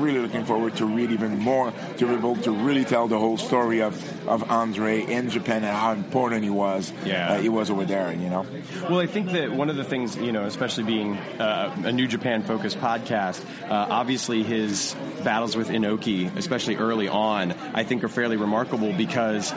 really 0.00 0.20
looking 0.20 0.44
forward 0.44 0.76
to 0.76 0.86
read 0.86 1.10
even 1.10 1.38
more 1.38 1.72
to 1.98 2.06
be 2.06 2.14
able 2.14 2.36
to 2.36 2.52
really 2.52 2.84
tell 2.84 3.08
the 3.08 3.18
whole 3.18 3.38
story 3.38 3.82
of, 3.82 4.28
of 4.28 4.50
Andre 4.50 5.02
in 5.02 5.30
Japan 5.30 5.64
and 5.64 5.76
how 5.76 5.92
important 5.92 6.44
he 6.44 6.50
was. 6.50 6.92
Yeah, 7.04 7.32
uh, 7.32 7.40
he 7.40 7.48
was 7.48 7.70
over 7.70 7.84
there. 7.84 8.12
You 8.12 8.30
know. 8.30 8.46
Well, 8.88 9.00
I 9.00 9.06
think 9.06 9.32
that 9.32 9.52
one 9.52 9.70
of 9.70 9.76
the 9.76 9.84
things 9.84 10.16
you 10.16 10.32
know, 10.32 10.44
especially 10.44 10.84
being 10.84 11.16
uh, 11.16 11.74
a 11.84 11.92
New 11.92 12.06
Japan 12.06 12.42
focused 12.42 12.78
podcast, 12.78 13.44
uh, 13.64 13.86
obviously 13.90 14.42
his 14.42 14.94
battles 15.24 15.56
with 15.56 15.68
Inoki, 15.68 16.34
especially 16.36 16.76
early 16.76 17.08
on, 17.08 17.52
I 17.74 17.84
think 17.84 18.04
are 18.04 18.08
fairly 18.08 18.36
remarkable 18.36 18.92
because 18.92 19.52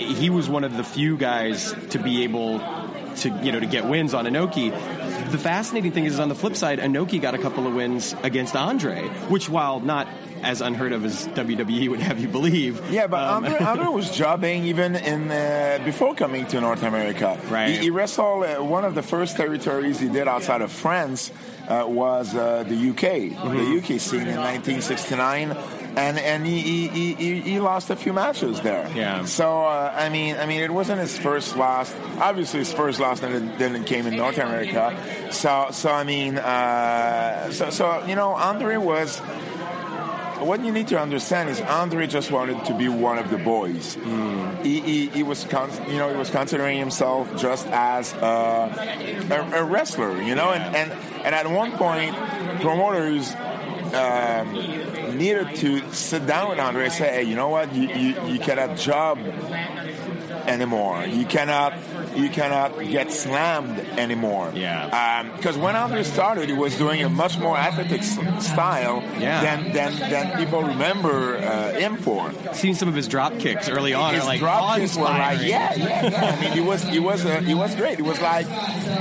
he 0.00 0.30
was 0.30 0.48
one 0.48 0.64
of 0.64 0.76
the 0.76 0.84
few 0.84 1.16
guys 1.16 1.74
to 1.90 1.98
be 1.98 2.24
able 2.24 2.58
to 3.16 3.28
you 3.42 3.52
know 3.52 3.60
to 3.60 3.66
get 3.66 3.86
wins 3.86 4.14
on 4.14 4.24
Inoki. 4.24 4.70
The 5.30 5.38
fascinating 5.38 5.92
thing 5.92 6.06
is, 6.06 6.18
on 6.18 6.28
the 6.28 6.34
flip 6.34 6.56
side, 6.56 6.78
Inoki 6.78 7.20
got 7.20 7.34
a 7.34 7.38
couple 7.38 7.66
of 7.66 7.74
wins 7.74 8.14
against 8.22 8.56
Andre, 8.56 9.08
which 9.28 9.48
while 9.48 9.80
not 9.80 10.08
as 10.42 10.60
unheard 10.60 10.92
of 10.92 11.04
as 11.04 11.26
WWE 11.28 11.90
would 11.90 12.00
have 12.00 12.18
you 12.18 12.28
believe. 12.28 12.90
Yeah, 12.90 13.06
but 13.06 13.22
um, 13.22 13.44
Andre, 13.44 13.58
Andre, 13.58 13.86
was 13.92 14.10
jobbing 14.10 14.64
even 14.64 14.96
in 14.96 15.30
uh, 15.30 15.80
before 15.84 16.14
coming 16.14 16.46
to 16.46 16.60
North 16.60 16.82
America. 16.82 17.38
Right. 17.48 17.68
He, 17.68 17.78
he 17.78 17.90
wrestled 17.90 18.44
uh, 18.44 18.56
one 18.58 18.84
of 18.84 18.94
the 18.94 19.02
first 19.02 19.36
territories 19.36 20.00
he 20.00 20.08
did 20.08 20.28
outside 20.28 20.62
of 20.62 20.72
France 20.72 21.30
uh, 21.68 21.84
was 21.86 22.34
uh, 22.34 22.64
the 22.64 22.90
UK, 22.90 23.36
mm-hmm. 23.36 23.56
the 23.56 23.78
UK 23.78 24.00
scene 24.00 24.26
in 24.26 24.36
1969 24.36 25.56
and 25.96 26.18
and 26.18 26.46
he, 26.46 26.88
he, 26.88 27.14
he, 27.14 27.40
he, 27.40 27.60
lost 27.60 27.90
a 27.90 27.96
few 27.96 28.12
matches 28.12 28.60
there. 28.60 28.90
Yeah. 28.94 29.24
So 29.24 29.64
uh, 29.64 29.92
I 29.94 30.08
mean 30.08 30.36
I 30.36 30.46
mean 30.46 30.62
it 30.62 30.70
wasn't 30.70 31.00
his 31.00 31.16
first 31.18 31.56
loss. 31.56 31.94
Obviously 32.18 32.60
his 32.60 32.72
first 32.72 33.00
loss 33.00 33.20
then 33.20 33.56
then 33.58 33.84
came 33.84 34.06
in 34.06 34.16
North 34.16 34.38
America. 34.38 34.96
So 35.30 35.68
so 35.72 35.90
I 35.90 36.04
mean 36.04 36.38
uh, 36.38 37.50
so 37.50 37.70
so 37.70 38.04
you 38.06 38.14
know 38.14 38.32
Andre 38.32 38.76
was. 38.76 39.20
What 40.40 40.64
you 40.64 40.72
need 40.72 40.88
to 40.88 40.98
understand 40.98 41.50
is 41.50 41.60
Andre 41.60 42.06
just 42.06 42.30
wanted 42.30 42.64
to 42.64 42.72
be 42.72 42.88
one 42.88 43.18
of 43.18 43.28
the 43.28 43.36
boys. 43.36 43.96
Mm. 43.96 44.64
He, 44.64 44.80
he, 44.80 45.06
he, 45.08 45.22
was, 45.22 45.44
con- 45.44 45.70
you 45.86 45.98
know, 45.98 46.08
he 46.08 46.16
was 46.16 46.30
considering 46.30 46.78
himself 46.78 47.28
just 47.36 47.66
as 47.66 48.14
a, 48.14 49.28
a, 49.30 49.60
a 49.60 49.64
wrestler, 49.64 50.16
you 50.22 50.34
know, 50.34 50.50
yeah. 50.50 50.64
and, 50.64 50.92
and 50.92 51.10
and 51.24 51.34
at 51.34 51.50
one 51.50 51.72
point, 51.72 52.14
promoters 52.60 53.34
um, 53.94 55.16
needed 55.18 55.54
to 55.56 55.92
sit 55.92 56.26
down 56.26 56.50
with 56.50 56.58
Andre 56.58 56.84
and 56.84 56.92
say, 56.92 57.08
hey, 57.10 57.22
you 57.24 57.34
know 57.36 57.48
what, 57.48 57.74
you, 57.74 57.88
you, 57.88 58.26
you 58.32 58.38
cannot 58.38 58.76
job 58.76 59.18
anymore. 60.46 61.04
You 61.04 61.24
cannot 61.26 61.74
you 62.16 62.28
cannot 62.28 62.76
get 62.80 63.12
slammed 63.12 63.78
anymore. 63.98 64.50
Yeah. 64.54 65.22
Because 65.36 65.56
when 65.56 65.76
Andre 65.76 66.02
started, 66.02 66.48
he 66.48 66.54
was 66.54 66.76
doing 66.76 67.02
a 67.02 67.08
much 67.08 67.38
more 67.38 67.56
athletic 67.56 68.00
s- 68.00 68.46
style 68.46 69.02
Yeah. 69.18 69.42
than, 69.42 69.72
than 69.72 70.10
than 70.10 70.38
people 70.38 70.62
remember 70.62 71.36
uh, 71.36 71.72
him 71.74 71.96
for. 71.96 72.32
Seeing 72.52 72.74
some 72.74 72.88
of 72.88 72.94
his 72.94 73.06
drop 73.06 73.38
kicks 73.38 73.68
early 73.68 73.94
on 73.94 74.14
His 74.14 74.24
like 74.24 74.40
drop 74.40 74.76
kicks 74.78 74.96
were 74.96 75.04
like, 75.04 75.40
yeah, 75.42 75.74
yeah, 75.74 76.08
yeah. 76.08 76.36
I 76.36 76.40
mean, 76.40 76.52
he 76.52 76.60
was, 76.60 76.82
he 76.82 76.98
was, 76.98 77.24
uh, 77.24 77.40
he 77.42 77.54
was 77.54 77.74
great. 77.76 77.96
He 77.96 78.02
was 78.02 78.20
like 78.20 78.46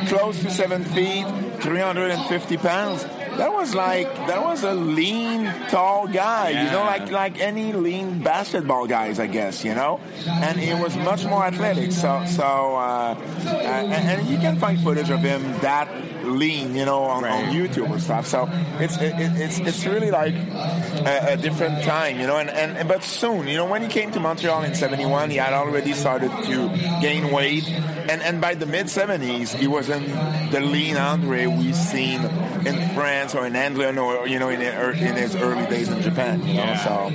close 0.08 0.40
to 0.44 0.52
seven 0.52 0.84
feet, 0.84 1.26
350 1.62 2.58
pounds. 2.58 3.06
That 3.40 3.54
was 3.54 3.74
like 3.74 4.08
that 4.28 4.44
was 4.44 4.64
a 4.64 4.74
lean, 4.74 5.46
tall 5.70 6.08
guy. 6.08 6.50
You 6.50 6.72
know, 6.72 6.84
like 6.84 7.10
like 7.12 7.40
any 7.40 7.72
lean 7.74 8.20
basketball 8.22 8.86
guys, 8.88 9.20
I 9.20 9.28
guess. 9.28 9.64
You 9.64 9.76
know, 9.76 10.00
and 10.28 10.60
he 10.60 10.74
was 10.74 10.96
much 10.98 11.24
more 11.26 11.44
athletic. 11.46 11.92
So 11.92 12.24
so, 12.28 12.44
uh, 12.76 13.16
and, 13.48 13.94
and 13.94 14.28
you 14.28 14.38
can 14.38 14.58
find 14.60 14.80
footage 14.82 15.10
of 15.10 15.22
him 15.22 15.42
that 15.62 15.88
lean, 16.26 16.76
you 16.76 16.86
know, 16.86 17.02
on, 17.04 17.24
on 17.26 17.46
YouTube 17.56 17.90
and 17.92 18.02
stuff. 18.02 18.28
So 18.28 18.48
it's 18.80 18.98
it, 18.98 19.14
it- 19.18 19.36
it's 19.40 19.58
it's 19.60 19.86
really 19.86 20.12
like 20.12 20.36
a, 20.36 21.34
a 21.34 21.38
different 21.38 21.84
time, 21.84 22.20
you 22.20 22.28
know. 22.28 22.38
And, 22.38 22.50
and 22.50 22.88
but 22.88 23.04
soon, 23.04 23.48
you 23.48 23.56
know, 23.56 23.66
when 23.66 23.82
he 23.82 23.88
came 23.88 24.12
to 24.12 24.20
Montreal 24.20 24.64
in 24.64 24.76
'71, 24.76 25.30
he 25.32 25.38
had 25.38 25.54
already 25.54 25.94
started 25.94 26.32
to 26.46 26.70
gain 27.02 27.32
weight, 27.32 27.68
and 28.12 28.22
and 28.22 28.42
by 28.42 28.54
the 28.56 28.66
mid 28.66 28.88
'70s, 28.88 29.56
he 29.56 29.68
wasn't 29.68 30.06
the 30.52 30.60
lean 30.60 30.98
Andre 30.98 31.46
we've 31.48 31.76
seen 31.76 32.20
in 32.68 32.76
France 32.94 33.29
or 33.36 33.46
in 33.46 33.56
England 33.56 33.98
or 34.00 34.28
you 34.28 34.40
know 34.40 34.50
in 34.50 34.62
in 34.62 35.16
his 35.16 35.36
early 35.36 35.66
days 35.68 35.90
in 35.90 36.02
Japan. 36.02 36.42
You 36.46 36.54
know, 36.56 36.64
Yeah. 36.64 36.78
so. 36.86 37.12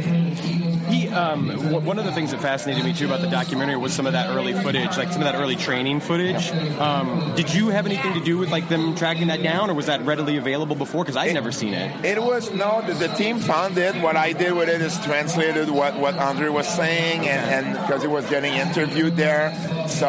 He, 0.85 1.09
um, 1.09 1.49
w- 1.49 1.79
one 1.81 1.99
of 1.99 2.05
the 2.05 2.13
things 2.13 2.31
that 2.33 2.43
fascinated 2.43 2.85
me 2.85 2.93
too 2.93 3.07
about 3.07 3.23
the 3.23 3.27
documentary 3.31 3.77
was 3.77 3.95
some 3.95 4.07
of 4.07 4.13
that 4.13 4.29
early 4.29 4.53
footage, 4.53 4.99
like 4.99 5.11
some 5.11 5.23
of 5.23 5.33
that 5.33 5.35
early 5.35 5.57
training 5.57 6.01
footage. 6.01 6.51
Um, 6.79 7.33
did 7.35 7.53
you 7.55 7.69
have 7.71 7.87
anything 7.87 8.13
to 8.13 8.21
do 8.21 8.37
with 8.37 8.51
like 8.51 8.69
them 8.69 8.95
tracking 8.95 9.29
that 9.29 9.43
down, 9.43 9.71
or 9.71 9.75
was 9.75 9.87
that 9.87 10.05
readily 10.05 10.37
available 10.37 10.77
before? 10.77 11.03
Because 11.03 11.17
I'd 11.17 11.33
never 11.33 11.53
seen 11.53 11.73
it. 11.73 12.05
It 12.05 12.23
was 12.23 12.53
no, 12.53 12.83
the, 12.87 12.93
the 12.93 13.09
team 13.15 13.39
found 13.39 13.79
it. 13.79 13.95
What 14.03 14.17
I 14.17 14.35
did 14.35 14.53
with 14.53 14.69
it 14.69 14.83
is 14.83 14.99
translated 15.01 15.71
what, 15.71 15.99
what 15.99 16.17
Andre 16.19 16.51
was 16.51 16.69
saying, 16.69 17.27
and 17.29 17.73
because 17.81 18.03
he 18.03 18.09
was 18.09 18.27
getting 18.29 18.53
interviewed 18.53 19.17
there, 19.17 19.55
so 19.89 20.07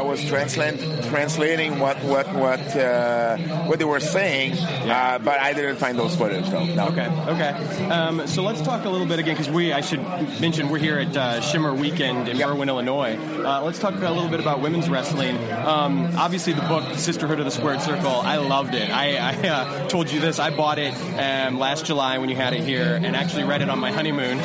I 0.00 0.02
was 0.02 0.24
translating 0.24 1.78
what 1.78 2.02
what 2.02 2.26
what 2.34 2.74
uh, 2.74 3.36
what 3.66 3.78
they 3.78 3.84
were 3.84 4.00
saying. 4.00 4.54
Uh, 4.54 5.18
but 5.22 5.38
I 5.38 5.52
didn't 5.52 5.76
find 5.76 5.98
those 5.98 6.16
footage 6.16 6.48
though. 6.48 6.64
No. 6.64 6.88
Okay, 6.88 7.06
okay. 7.28 7.84
Um, 7.90 8.26
so 8.26 8.42
let's 8.42 8.62
talk 8.62 8.86
a 8.86 8.88
little 8.88 9.06
bit 9.06 9.18
again, 9.18 9.34
because 9.36 9.50
we, 9.52 9.74
I 9.74 9.82
should 9.82 10.00
mention, 10.40 10.70
we're 10.70 10.78
here 10.78 10.98
at 10.98 11.14
uh, 11.14 11.40
Shimmer 11.42 11.74
Weekend 11.74 12.28
in 12.28 12.38
Yep. 12.38 12.48
Berwyn, 12.48 12.68
Illinois. 12.68 13.18
Uh, 13.44 13.62
let's 13.62 13.78
talk 13.78 13.94
a 13.94 13.98
little 14.10 14.30
bit 14.30 14.40
about 14.40 14.62
women's 14.62 14.88
wrestling. 14.88 15.36
Um, 15.52 16.10
obviously, 16.16 16.54
the 16.54 16.62
book 16.62 16.96
Sisterhood 16.96 17.38
of 17.38 17.44
the 17.44 17.50
Squared 17.50 17.82
Circle, 17.82 18.10
I 18.10 18.36
loved 18.36 18.74
it. 18.74 18.88
I, 18.90 19.16
I 19.16 19.48
uh, 19.48 19.88
told 19.88 20.10
you 20.10 20.20
this. 20.20 20.38
I 20.38 20.48
bought 20.48 20.78
it 20.78 20.94
um, 21.18 21.58
last 21.58 21.84
July 21.84 22.16
when 22.16 22.30
you 22.30 22.36
had 22.36 22.54
it 22.54 22.62
here, 22.62 22.98
and 23.02 23.14
actually 23.14 23.44
read 23.44 23.60
it 23.60 23.68
on 23.68 23.78
my 23.78 23.92
honeymoon. 23.92 24.38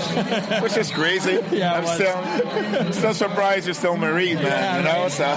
Which 0.62 0.76
is 0.76 0.91
crazy. 0.91 1.39
Yeah, 1.56 1.74
I'm 1.74 1.86
still 1.86 2.91
still 2.91 3.13
surprised 3.13 3.65
you're 3.65 3.76
still 3.76 3.96
married, 3.96 4.36
man. 4.36 4.46
Yeah, 4.46 4.78
you 4.78 4.84
know, 4.84 5.04
right. 5.04 5.12
so 5.12 5.26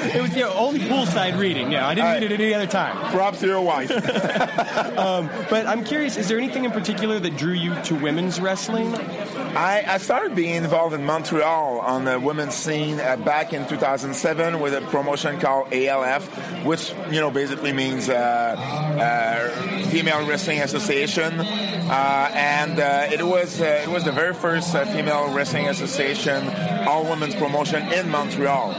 it 0.14 0.20
was 0.22 0.34
you 0.34 0.42
know, 0.42 0.52
only 0.54 0.80
poolside 0.80 1.38
reading. 1.38 1.72
Yeah, 1.72 1.86
I 1.86 1.94
didn't 1.94 2.06
All 2.06 2.14
read 2.14 2.22
it 2.24 2.30
right. 2.30 2.40
any 2.40 2.54
other 2.54 2.66
time. 2.66 2.96
props 3.12 3.40
to 3.40 3.46
your 3.46 3.60
wife. 3.60 3.90
But 5.50 5.66
I'm 5.66 5.84
curious, 5.84 6.16
is 6.16 6.28
there 6.28 6.38
anything 6.38 6.64
in 6.64 6.70
particular 6.70 7.18
that 7.18 7.36
drew 7.36 7.52
you 7.54 7.74
to 7.82 7.94
women's 7.96 8.40
wrestling? 8.40 8.94
I, 8.94 9.82
I 9.86 9.98
started 9.98 10.36
being 10.36 10.54
involved 10.54 10.94
in 10.94 11.04
Montreal 11.04 11.80
on 11.80 12.04
the 12.04 12.20
women's 12.20 12.54
scene 12.54 13.00
uh, 13.00 13.16
back 13.16 13.52
in 13.52 13.66
2007 13.66 14.60
with 14.60 14.74
a 14.74 14.80
promotion 14.82 15.40
called 15.40 15.72
ALF, 15.72 16.24
which 16.64 16.92
you 17.10 17.20
know 17.20 17.30
basically 17.30 17.72
means 17.72 18.08
uh, 18.08 18.14
uh, 18.14 19.84
Female 19.88 20.24
Wrestling 20.26 20.60
Association, 20.60 21.40
uh, 21.40 22.30
and 22.32 22.78
uh, 22.78 23.08
it 23.10 23.26
was 23.26 23.60
uh, 23.60 23.64
it 23.82 23.88
was 23.88 24.04
the 24.04 24.12
very 24.12 24.34
first 24.34 24.72
uh, 24.74 24.84
female 24.86 25.32
wrestling 25.34 25.68
association, 25.68 26.46
all 26.86 27.02
women's 27.04 27.34
promotion 27.34 27.90
in 27.92 28.08
Montreal. 28.08 28.72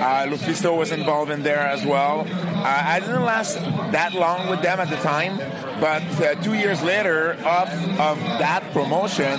Uh, 0.00 0.26
Lufisto 0.26 0.76
was 0.76 0.92
involved 0.92 1.30
in 1.30 1.42
there 1.42 1.58
as 1.58 1.84
well. 1.84 2.26
Uh, 2.30 2.82
I 2.86 3.00
didn't 3.00 3.24
last 3.24 3.54
that 3.92 4.14
long 4.14 4.48
with 4.48 4.62
them 4.62 4.80
at 4.80 4.90
the 4.90 4.96
time, 4.96 5.38
but 5.80 6.02
uh, 6.20 6.34
two 6.42 6.54
years 6.54 6.82
later, 6.82 7.36
off 7.44 7.72
of 7.98 8.18
that 8.38 8.62
promotion, 8.72 9.38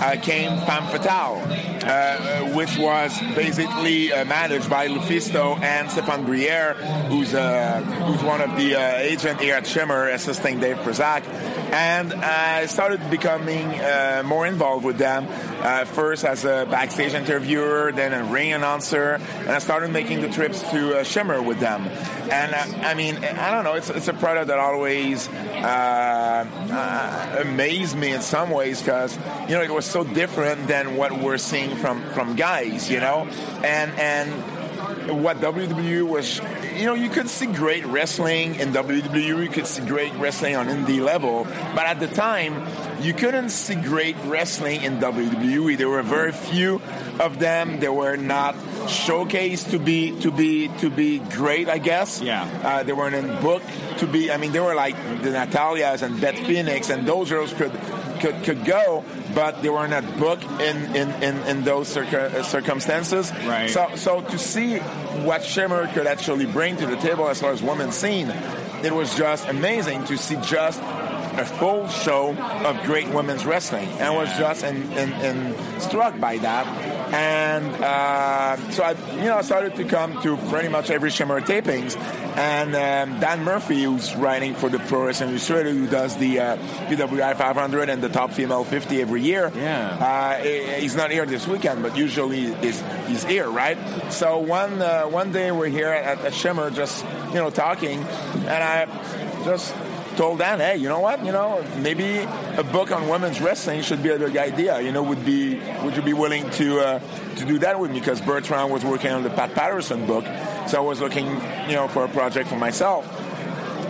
uh, 0.00 0.16
came 0.22 0.56
Femme 0.64 0.86
Fatale, 0.86 1.36
uh, 1.84 2.54
which 2.54 2.78
was 2.78 3.18
basically 3.34 4.10
uh, 4.12 4.24
managed 4.24 4.70
by 4.70 4.88
Lufisto 4.88 5.60
and 5.60 5.90
Stepan 5.90 6.24
Briere, 6.24 6.74
who's 7.08 7.32
who's 7.32 8.22
one 8.22 8.40
of 8.40 8.56
the 8.56 8.74
agent 9.00 9.40
here 9.40 9.54
at 9.54 9.66
Shimmer, 9.66 10.08
assisting 10.08 10.58
Dave 10.60 10.76
Prazak. 10.78 11.22
And 11.72 12.12
I 12.12 12.66
started 12.66 13.10
becoming 13.10 13.80
uh, 13.80 14.22
more 14.24 14.46
involved 14.46 14.84
with 14.84 14.98
them, 14.98 15.26
uh, 15.60 15.84
first 15.84 16.24
as 16.24 16.44
a 16.44 16.66
backstage 16.68 17.14
interviewer, 17.14 17.92
then 17.94 18.12
a 18.12 18.24
ring 18.24 18.52
announcer, 18.52 19.20
and 19.38 19.50
I 19.50 19.60
started 19.60 19.90
making 19.90 20.20
the 20.20 20.28
trips 20.28 20.62
to 20.70 20.98
uh, 20.98 21.04
Shimmer 21.04 21.40
with 21.40 21.60
them. 21.60 21.86
And 22.30 22.54
uh, 22.54 22.86
I 22.86 22.94
mean, 22.94 23.24
I 23.24 23.50
don't 23.50 23.64
know, 23.64 23.74
it's, 23.74 23.88
it's 23.88 24.08
a 24.08 24.14
product 24.14 24.48
that 24.48 24.58
always 24.58 25.28
uh, 25.28 27.38
amazed 27.40 27.96
me 27.96 28.12
in 28.12 28.20
some 28.20 28.50
ways 28.50 28.80
because 28.80 29.16
you 29.48 29.54
know 29.54 29.62
it 29.62 29.70
was 29.70 29.86
so 29.86 30.04
different 30.04 30.66
than 30.66 30.96
what 30.96 31.12
we're 31.12 31.38
seeing 31.38 31.76
from 31.76 32.02
from 32.10 32.36
guys, 32.36 32.90
you 32.90 33.00
know, 33.00 33.28
and 33.62 33.92
and 33.92 34.59
what 35.14 35.38
WWE 35.38 36.02
was, 36.06 36.40
you 36.76 36.86
know, 36.86 36.94
you 36.94 37.08
could 37.08 37.28
see 37.28 37.46
great 37.46 37.84
wrestling 37.86 38.56
in 38.56 38.72
WWE, 38.72 39.42
you 39.42 39.48
could 39.48 39.66
see 39.66 39.84
great 39.84 40.12
wrestling 40.14 40.56
on 40.56 40.68
indie 40.68 41.00
level, 41.00 41.44
but 41.44 41.86
at 41.86 42.00
the 42.00 42.08
time, 42.08 42.66
you 43.02 43.14
couldn't 43.14 43.50
see 43.50 43.74
great 43.74 44.16
wrestling 44.24 44.82
in 44.82 44.98
WWE. 44.98 45.76
There 45.76 45.88
were 45.88 46.02
very 46.02 46.32
few 46.32 46.80
of 47.18 47.38
them. 47.38 47.80
They 47.80 47.88
were 47.88 48.16
not 48.16 48.54
showcased 48.86 49.70
to 49.70 49.78
be 49.78 50.18
to 50.20 50.30
be 50.30 50.68
to 50.78 50.90
be 50.90 51.18
great, 51.18 51.68
I 51.68 51.78
guess. 51.78 52.20
Yeah. 52.20 52.44
Uh, 52.62 52.82
they 52.82 52.92
weren't 52.92 53.14
in 53.14 53.40
book 53.42 53.62
to 53.98 54.06
be. 54.06 54.30
I 54.30 54.36
mean, 54.36 54.52
they 54.52 54.60
were 54.60 54.74
like 54.74 54.96
the 55.22 55.30
Natalyas 55.30 56.02
and 56.02 56.20
Beth 56.20 56.38
Phoenix, 56.46 56.90
and 56.90 57.06
those 57.06 57.30
girls 57.30 57.52
could 57.54 57.72
could, 58.20 58.42
could 58.44 58.64
go, 58.64 59.04
but 59.34 59.62
they 59.62 59.70
were 59.70 59.88
not 59.88 60.18
booked 60.18 60.44
in 60.44 60.94
in, 60.94 61.10
in, 61.22 61.36
in 61.46 61.64
those 61.64 61.88
circa, 61.88 62.44
circumstances. 62.44 63.32
Right. 63.46 63.70
So 63.70 63.96
so 63.96 64.20
to 64.20 64.38
see 64.38 64.78
what 64.78 65.44
Shimmer 65.44 65.86
could 65.88 66.06
actually 66.06 66.46
bring 66.46 66.76
to 66.76 66.86
the 66.86 66.96
table 66.96 67.28
as 67.28 67.40
far 67.40 67.52
as 67.52 67.62
women's 67.62 67.94
scene, 67.94 68.30
it 68.82 68.92
was 68.92 69.16
just 69.16 69.48
amazing 69.48 70.04
to 70.04 70.16
see 70.16 70.36
just 70.42 70.80
a 71.40 71.44
full 71.44 71.88
show 71.88 72.34
of 72.36 72.82
great 72.84 73.08
women's 73.08 73.46
wrestling, 73.46 73.88
and 73.88 74.02
I 74.02 74.10
was 74.10 74.28
just 74.36 74.64
in, 74.64 74.92
in, 74.92 75.12
in 75.12 75.80
struck 75.80 76.18
by 76.18 76.38
that. 76.38 76.66
And 77.14 77.66
uh, 77.82 78.70
so 78.70 78.82
I, 78.82 78.92
you 79.16 79.24
know, 79.24 79.36
I 79.36 79.42
started 79.42 79.76
to 79.76 79.84
come 79.84 80.20
to 80.22 80.36
pretty 80.48 80.68
much 80.68 80.90
every 80.90 81.10
Shimmer 81.10 81.40
tapings. 81.40 81.96
And 82.40 82.74
um, 82.74 83.20
Dan 83.20 83.44
Murphy, 83.44 83.82
who's 83.82 84.16
writing 84.16 84.54
for 84.54 84.70
the 84.70 84.78
Pro 84.78 85.04
Wrestling 85.04 85.28
Illustrated, 85.28 85.74
who 85.74 85.86
does 85.86 86.16
the 86.16 86.40
uh, 86.40 86.56
PWI 86.88 87.36
500 87.36 87.90
and 87.90 88.02
the 88.02 88.08
Top 88.08 88.32
Female 88.32 88.64
50 88.64 89.02
every 89.02 89.20
year. 89.20 89.52
Yeah. 89.54 90.38
Uh, 90.40 90.42
he's 90.80 90.96
not 90.96 91.10
here 91.10 91.26
this 91.26 91.46
weekend, 91.46 91.82
but 91.82 91.98
usually 91.98 92.54
he's, 92.54 92.82
he's 93.06 93.24
here, 93.24 93.50
right? 93.50 93.76
So 94.10 94.38
one 94.38 94.80
uh, 94.80 95.02
one 95.02 95.32
day 95.32 95.52
we're 95.52 95.68
here 95.68 95.90
at, 95.90 96.18
at 96.20 96.32
Shimmer, 96.32 96.70
just 96.70 97.04
you 97.28 97.34
know 97.34 97.50
talking, 97.50 97.98
and 97.98 98.48
I 98.48 98.86
just 99.44 99.74
told 100.16 100.38
Dan, 100.38 100.60
hey, 100.60 100.76
you 100.76 100.88
know 100.88 101.00
what? 101.00 101.24
You 101.24 101.32
know, 101.32 101.64
maybe 101.78 102.18
a 102.18 102.64
book 102.64 102.90
on 102.90 103.08
women's 103.08 103.40
wrestling 103.40 103.82
should 103.82 104.02
be 104.02 104.10
a 104.10 104.18
big 104.18 104.36
idea. 104.36 104.80
You 104.80 104.92
know, 104.92 105.02
would 105.02 105.24
be 105.24 105.60
would 105.82 105.96
you 105.96 106.02
be 106.02 106.12
willing 106.12 106.48
to 106.52 106.80
uh, 106.80 106.98
to 107.36 107.44
do 107.44 107.58
that 107.60 107.78
with 107.78 107.90
me? 107.90 108.00
Because 108.00 108.20
Bertrand 108.20 108.70
was 108.70 108.84
working 108.84 109.10
on 109.10 109.22
the 109.22 109.30
Pat 109.30 109.54
Patterson 109.54 110.06
book, 110.06 110.24
so 110.68 110.78
I 110.78 110.80
was 110.80 111.00
looking, 111.00 111.26
you 111.68 111.76
know, 111.76 111.88
for 111.88 112.04
a 112.04 112.08
project 112.08 112.48
for 112.48 112.56
myself. 112.56 113.06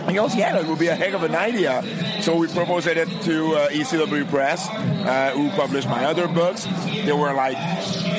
He 0.07 0.15
goes, 0.15 0.35
yeah, 0.35 0.53
that 0.53 0.65
would 0.65 0.79
be 0.79 0.87
a 0.87 0.95
heck 0.95 1.13
of 1.13 1.23
an 1.23 1.35
idea. 1.35 1.83
So 2.21 2.35
we 2.35 2.47
proposed 2.47 2.87
it 2.87 3.07
to 3.07 3.55
uh, 3.55 3.69
ECW 3.69 4.27
Press, 4.29 4.67
uh, 4.67 5.31
who 5.35 5.49
published 5.51 5.87
my 5.87 6.05
other 6.05 6.27
books. 6.27 6.65
They 6.85 7.13
were 7.13 7.33
like 7.33 7.57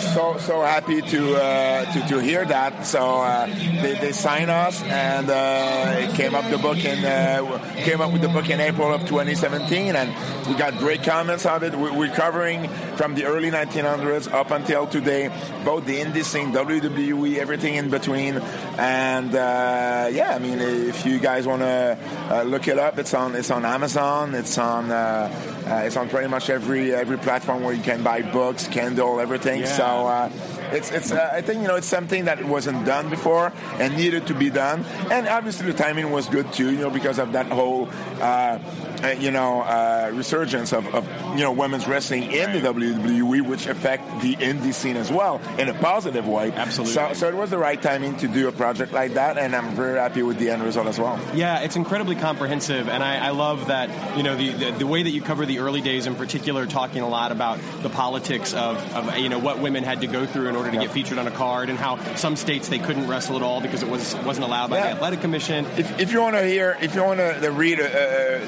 so 0.01 0.37
so 0.39 0.63
happy 0.63 1.03
to 1.03 1.37
uh, 1.37 1.93
to, 1.93 2.09
to 2.09 2.19
hear 2.21 2.45
that. 2.45 2.87
So 2.87 3.21
uh, 3.21 3.47
they, 3.47 3.95
they 4.01 4.13
signed 4.13 4.51
us, 4.51 4.83
and 4.83 5.29
uh, 5.29 5.95
it 5.99 6.15
came 6.15 6.35
up 6.35 6.49
the 6.51 6.59
book 6.59 6.85
in 6.85 7.05
uh, 7.05 7.75
came 7.85 8.01
up 8.01 8.13
with 8.13 8.23
the 8.23 8.29
book 8.29 8.49
in 8.51 8.61
April 8.61 8.93
of 8.93 9.03
2017, 9.07 9.95
and 9.97 10.47
we 10.49 10.55
got 10.55 10.77
great 10.79 11.03
comments 11.03 11.47
on 11.47 11.63
it. 11.63 11.75
We, 11.75 11.91
we're 11.91 12.15
covering 12.15 12.69
from 12.97 13.15
the 13.15 13.25
early 13.25 13.51
1900s 13.51 14.33
up 14.33 14.51
until 14.51 14.87
today, 14.87 15.29
both 15.65 15.87
the 15.87 15.99
indie 16.01 16.25
scene, 16.25 16.53
WWE, 16.53 17.39
everything 17.39 17.75
in 17.75 17.91
between, 17.91 18.39
and 18.79 19.35
uh, 19.35 20.09
yeah, 20.11 20.35
I 20.35 20.39
mean, 20.39 20.61
if 20.61 21.05
you 21.07 21.19
guys 21.19 21.47
want 21.47 21.63
to 21.63 21.99
uh, 22.31 22.43
look 22.43 22.69
it 22.69 22.79
up, 22.79 22.99
it's 22.99 23.15
on 23.15 23.35
it's 23.35 23.51
on 23.51 23.65
Amazon, 23.65 24.35
it's 24.35 24.59
on 24.59 24.91
uh, 24.91 25.31
uh, 25.67 25.83
it's 25.85 25.97
on 25.97 26.09
pretty 26.09 26.29
much 26.29 26.51
every 26.51 26.95
every 26.95 27.19
platform 27.19 27.63
where 27.63 27.75
you 27.75 27.83
can 27.83 28.03
buy 28.03 28.23
books, 28.23 28.67
Kindle, 28.67 29.21
everything. 29.21 29.61
Yeah. 29.61 29.67
So 29.67 29.82
uh, 29.83 30.29
it's 30.73 30.91
it's 30.91 31.13
uh, 31.13 31.31
I 31.33 31.41
think 31.41 31.63
you 31.63 31.69
know 31.69 31.77
it's 31.77 31.87
something 31.87 32.25
that 32.27 32.45
wasn't 32.45 32.85
done 32.85 33.11
before 33.11 33.53
and 33.79 33.97
needed 33.97 34.27
to 34.29 34.35
be 34.35 34.51
done. 34.51 34.85
And 35.11 35.29
obviously 35.29 35.71
the 35.71 35.77
timing 35.77 36.11
was 36.11 36.29
good 36.29 36.53
too, 36.53 36.71
you 36.73 36.79
know, 36.79 36.91
because 36.91 37.19
of 37.19 37.33
that 37.33 37.47
whole. 37.47 37.89
Uh, 38.21 38.59
uh, 39.03 39.09
you 39.19 39.33
know, 39.33 39.63
uh, 39.63 40.13
resurgence 40.15 40.73
of, 40.73 40.87
of, 40.95 41.09
you 41.33 41.43
know 41.43 41.51
women's 41.51 41.89
wrestling 41.89 42.31
in 42.31 42.53
the 42.53 42.61
WWE, 42.61 43.43
which 43.43 43.67
affect 43.67 44.05
the 44.23 44.37
indie 44.37 44.73
scene 44.73 44.97
as 44.97 45.11
well 45.11 45.41
in 45.59 45.69
a 45.69 45.75
positive 45.75 46.29
way. 46.29 46.53
Absolutely. 46.53 46.95
So, 46.95 47.13
so 47.13 47.29
it 47.29 47.35
was 47.35 47.51
the 47.51 47.59
right 47.59 47.81
timing 47.81 48.17
to 48.19 48.29
do 48.29 48.47
a 48.47 48.53
project 48.53 48.93
like 48.93 49.15
that, 49.15 49.39
and 49.39 49.57
I'm 49.57 49.75
very 49.75 49.99
happy 49.99 50.23
with 50.23 50.39
the 50.39 50.51
end 50.51 50.63
result 50.63 50.87
as 50.87 51.01
well. 51.01 51.19
Yeah, 51.35 51.61
it's 51.61 51.75
incredibly 51.75 52.15
comprehensive, 52.15 52.89
and 52.89 53.03
I, 53.03 53.27
I 53.27 53.31
love 53.31 53.67
that 53.67 54.17
you 54.17 54.23
know 54.23 54.37
the, 54.37 54.53
the, 54.53 54.71
the 54.79 54.87
way 54.87 55.03
that 55.03 55.11
you 55.11 55.21
cover 55.21 55.47
the 55.47 55.59
early 55.59 55.81
days 55.81 56.07
in 56.07 56.15
particular, 56.15 56.67
talking 56.67 57.03
a 57.03 57.09
lot 57.09 57.33
about 57.33 57.59
the 57.83 57.91
politics 57.91 58.55
of, 58.55 58.77
of 58.95 59.19
you 59.19 59.29
know 59.29 59.41
what 59.41 59.59
women 59.59 59.83
had 59.83 60.03
to 60.03 60.07
go 60.07 60.27
through 60.27 60.49
in 60.49 60.55
order 60.55 60.62
to 60.71 60.77
Yeah. 60.77 60.83
get 60.83 60.93
featured 60.93 61.19
on 61.19 61.27
a 61.27 61.31
card, 61.31 61.69
and 61.71 61.79
how 61.79 61.99
some 62.17 62.37
states 62.37 62.69
they 62.69 62.79
couldn't 62.79 63.09
wrestle 63.09 63.37
at 63.37 63.43
all 63.43 63.61
because 63.61 63.83
it 63.83 63.89
was 63.89 64.15
wasn't 64.25 64.45
allowed 64.47 64.71
by 64.71 64.77
Yeah. 64.79 64.83
the 64.85 64.91
athletic 64.93 65.21
commission. 65.21 65.67
If, 65.77 66.01
if 66.01 66.13
you 66.13 66.21
want 66.21 66.37
to 66.37 66.45
hear, 66.45 66.77
if 66.81 66.95
you 66.95 67.03
want 67.03 67.19
to 67.21 67.51
read 67.51 67.81
uh, 67.81 67.85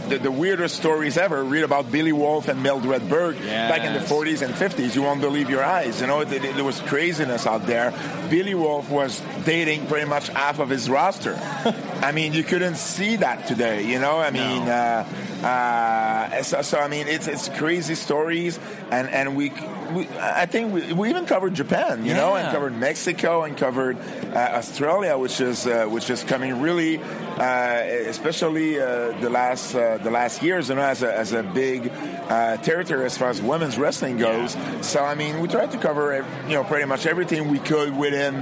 the, 0.09 0.18
the 0.22 0.31
weirdest 0.31 0.77
stories 0.77 1.16
ever, 1.16 1.42
read 1.42 1.64
about 1.64 1.90
Billy 1.90 2.12
Wolfe 2.12 2.48
and 2.48 2.62
Mildred 2.62 3.09
Burke 3.09 3.38
back 3.40 3.85
in 3.85 3.92
the 3.92 4.00
40s 4.00 4.42
and 4.42 4.55
50s. 4.55 4.94
You 4.94 5.03
won't 5.03 5.20
believe 5.20 5.50
your 5.50 5.64
eyes. 5.64 6.00
You 6.00 6.07
know, 6.07 6.22
th- 6.24 6.40
th- 6.42 6.55
there 6.55 6.64
was 6.64 6.81
craziness 6.81 7.46
out 7.46 7.66
there. 7.66 7.92
Billy 8.31 8.55
Wolfe 8.55 8.88
was 8.90 9.20
dating 9.44 9.87
pretty 9.87 10.07
much 10.07 10.29
half 10.29 10.59
of 10.59 10.68
his 10.70 10.88
roster. 10.88 11.37
I 12.03 12.12
mean, 12.12 12.33
you 12.35 12.44
couldn't 12.44 12.77
see 12.77 13.16
that 13.16 13.46
today. 13.46 13.85
You 13.87 13.98
know, 13.98 14.18
I 14.18 14.31
mean, 14.31 14.62
uh, 14.68 15.07
uh, 15.45 16.43
so, 16.43 16.63
so 16.63 16.79
I 16.79 16.89
mean, 16.89 17.07
it's 17.07 17.29
it's 17.29 17.49
crazy 17.51 17.95
stories, 17.95 18.59
and 18.91 19.09
and 19.09 19.37
we. 19.37 19.51
we 19.93 20.09
I 20.19 20.47
think 20.47 20.73
we, 20.73 20.93
we 20.93 21.11
even 21.11 21.27
covered 21.27 21.55
Japan, 21.55 22.05
you 22.07 22.15
know, 22.15 22.35
and 22.35 22.51
covered 22.51 22.75
Mexico 22.77 23.43
and 23.45 23.57
covered 23.57 23.99
uh, 24.33 24.59
Australia, 24.59 25.19
which 25.19 25.41
is 25.41 25.67
uh, 25.67 25.87
which 25.87 26.09
is 26.09 26.25
coming 26.25 26.61
really, 26.63 26.99
uh, 26.99 27.83
especially 28.09 28.81
uh, 28.81 29.13
the 29.21 29.29
last 29.29 29.75
uh, 29.75 29.99
the 29.99 30.11
last 30.11 30.43
years, 30.43 30.71
you 30.71 30.77
know, 30.77 30.83
as 30.83 31.03
a, 31.03 31.15
as 31.15 31.33
a 31.33 31.43
big 31.43 31.93
uh, 32.29 32.57
territory 32.59 33.05
as 33.05 33.19
far 33.19 33.29
as 33.29 33.43
women's 33.43 33.77
wrestling 33.77 34.17
goes. 34.17 34.57
So 34.81 35.05
I 35.05 35.15
mean, 35.15 35.41
we 35.41 35.49
tried 35.49 35.71
to 35.73 35.79
cover 35.79 36.25
you 36.49 36.55
know 36.55 36.65
pretty 36.65 36.87
much 36.87 37.05
everything 37.05 37.51
we 37.51 37.59
could 37.59 37.95
within 37.97 38.35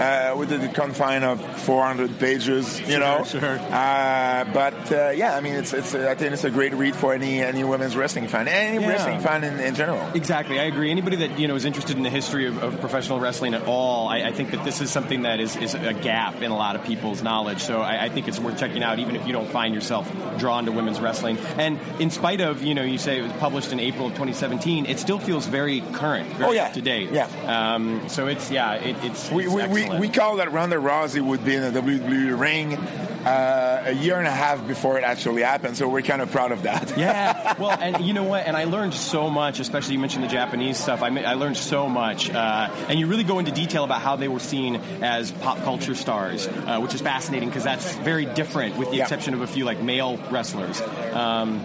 uh, 0.00 0.34
within 0.36 0.60
the 0.60 0.68
confine 0.68 1.24
of 1.24 1.40
400 1.62 2.18
pages, 2.18 2.80
you 2.80 2.98
know. 2.98 3.24
sure. 3.24 3.58
Uh, 3.58 4.44
but 4.52 4.92
uh, 4.92 5.10
yeah, 5.10 5.36
I 5.36 5.40
mean, 5.40 5.54
it's 5.54 5.72
it's 5.72 5.94
I 5.94 6.14
think 6.14 6.32
it's 6.32 6.43
a 6.44 6.50
great 6.50 6.72
read 6.74 6.94
for 6.94 7.12
any 7.14 7.40
any 7.42 7.64
women's 7.64 7.96
wrestling 7.96 8.28
fan, 8.28 8.48
any 8.48 8.80
Yeah. 8.82 8.88
wrestling 8.88 9.20
fan 9.20 9.44
in, 9.44 9.58
in 9.60 9.74
general. 9.74 10.00
Exactly, 10.14 10.58
I 10.60 10.64
agree. 10.64 10.90
Anybody 10.90 11.16
that 11.16 11.38
you 11.38 11.48
know 11.48 11.54
is 11.54 11.64
interested 11.64 11.96
in 11.96 12.02
the 12.02 12.10
history 12.10 12.46
of, 12.46 12.62
of 12.62 12.80
professional 12.80 13.20
wrestling 13.20 13.54
at 13.54 13.62
all, 13.66 14.08
I, 14.08 14.22
I 14.22 14.32
think 14.32 14.50
that 14.52 14.64
this 14.64 14.80
is 14.80 14.90
something 14.90 15.22
that 15.22 15.40
is, 15.40 15.56
is 15.56 15.74
a 15.74 15.92
gap 15.94 16.42
in 16.42 16.50
a 16.50 16.56
lot 16.56 16.76
of 16.76 16.84
people's 16.84 17.22
knowledge. 17.22 17.60
So 17.62 17.80
I, 17.80 18.04
I 18.04 18.08
think 18.08 18.28
it's 18.28 18.38
worth 18.38 18.58
checking 18.58 18.82
out, 18.82 18.98
even 18.98 19.16
if 19.16 19.26
you 19.26 19.32
don't 19.32 19.48
find 19.50 19.74
yourself 19.74 20.10
drawn 20.38 20.66
to 20.66 20.72
women's 20.72 21.00
wrestling. 21.00 21.38
And 21.58 21.78
in 22.00 22.10
spite 22.10 22.40
of 22.40 22.62
you 22.62 22.74
know 22.74 22.82
you 22.82 22.98
say 22.98 23.18
it 23.18 23.22
was 23.22 23.32
published 23.34 23.72
in 23.72 23.80
April 23.80 24.06
of 24.06 24.12
2017, 24.14 24.86
it 24.86 24.98
still 24.98 25.18
feels 25.18 25.46
very 25.46 25.80
current, 25.92 26.28
very 26.34 26.50
Oh, 26.50 26.52
yeah. 26.52 26.66
up 26.66 26.72
to 26.74 26.82
date. 26.82 27.10
Yeah. 27.12 27.26
Um, 27.74 28.08
so 28.08 28.26
it's 28.26 28.50
yeah, 28.50 28.74
it, 28.74 28.96
it's 29.02 29.30
We, 29.30 29.46
it's 29.46 29.54
we, 29.72 29.88
we, 29.88 29.98
we 30.00 30.08
call 30.08 30.36
that 30.36 30.52
Ronda 30.52 30.76
Rousey 30.76 31.20
would 31.20 31.44
be 31.44 31.54
in 31.54 31.72
the 31.72 31.80
WWE 31.80 32.38
ring 32.38 32.78
uh, 33.26 33.82
a 33.86 33.92
year 33.92 34.18
and 34.18 34.26
a 34.26 34.30
half 34.30 34.66
before 34.66 34.98
it 34.98 35.04
actually 35.04 35.42
happened, 35.42 35.76
so 35.76 35.88
we're 35.88 36.02
kind 36.02 36.20
of 36.22 36.30
proud 36.30 36.52
of 36.52 36.62
that. 36.64 36.96
Yeah, 36.98 37.54
well, 37.58 37.70
and 37.70 38.04
you 38.04 38.12
know 38.12 38.24
what? 38.24 38.46
And 38.46 38.56
I 38.56 38.64
learned 38.64 38.94
so 38.94 39.30
much, 39.30 39.60
especially 39.60 39.94
you 39.94 40.00
mentioned 40.00 40.24
the 40.24 40.28
Japanese 40.28 40.78
stuff. 40.78 41.02
I, 41.02 41.08
I 41.22 41.34
learned 41.34 41.56
so 41.56 41.88
much, 41.88 42.30
uh, 42.30 42.70
and 42.88 42.98
you 42.98 43.06
really 43.06 43.24
go 43.24 43.38
into 43.38 43.50
detail 43.52 43.84
about 43.84 44.00
how 44.00 44.16
they 44.16 44.28
were 44.28 44.40
seen 44.40 44.76
as 45.02 45.32
pop 45.32 45.58
culture 45.64 45.94
stars, 45.94 46.46
uh, 46.46 46.80
which 46.80 46.94
is 46.94 47.00
fascinating 47.00 47.48
because 47.48 47.64
that's 47.64 47.94
very 47.96 48.24
different, 48.26 48.76
with 48.76 48.90
the 48.90 48.96
Yeah. 48.96 49.02
exception 49.04 49.34
of 49.34 49.40
a 49.40 49.46
few 49.46 49.64
like 49.64 49.82
male 49.82 50.18
wrestlers. 50.30 50.80
Um, 51.12 51.64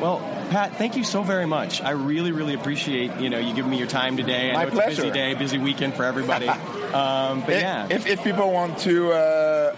well, 0.00 0.18
Pat, 0.50 0.76
thank 0.76 0.96
you 0.96 1.04
so 1.04 1.22
very 1.22 1.46
much. 1.46 1.80
I 1.80 1.90
really, 1.90 2.32
really 2.32 2.54
appreciate 2.54 3.14
you 3.20 3.30
know 3.30 3.38
you 3.38 3.54
giving 3.54 3.70
me 3.70 3.78
your 3.78 3.86
time 3.86 4.16
today. 4.16 4.50
I 4.50 4.54
My 4.54 4.64
know 4.64 4.80
it's 4.80 4.98
a 4.98 5.02
busy 5.02 5.10
day, 5.12 5.34
busy 5.34 5.58
weekend 5.58 5.94
for 5.94 6.04
everybody. 6.04 6.48
um, 6.48 7.40
but 7.40 7.50
If- 7.54 7.60
yeah, 7.62 7.86
If, 7.90 8.06
if 8.06 8.24
people 8.24 8.50
want 8.52 8.78
to 8.80 9.12
uh, 9.12 9.74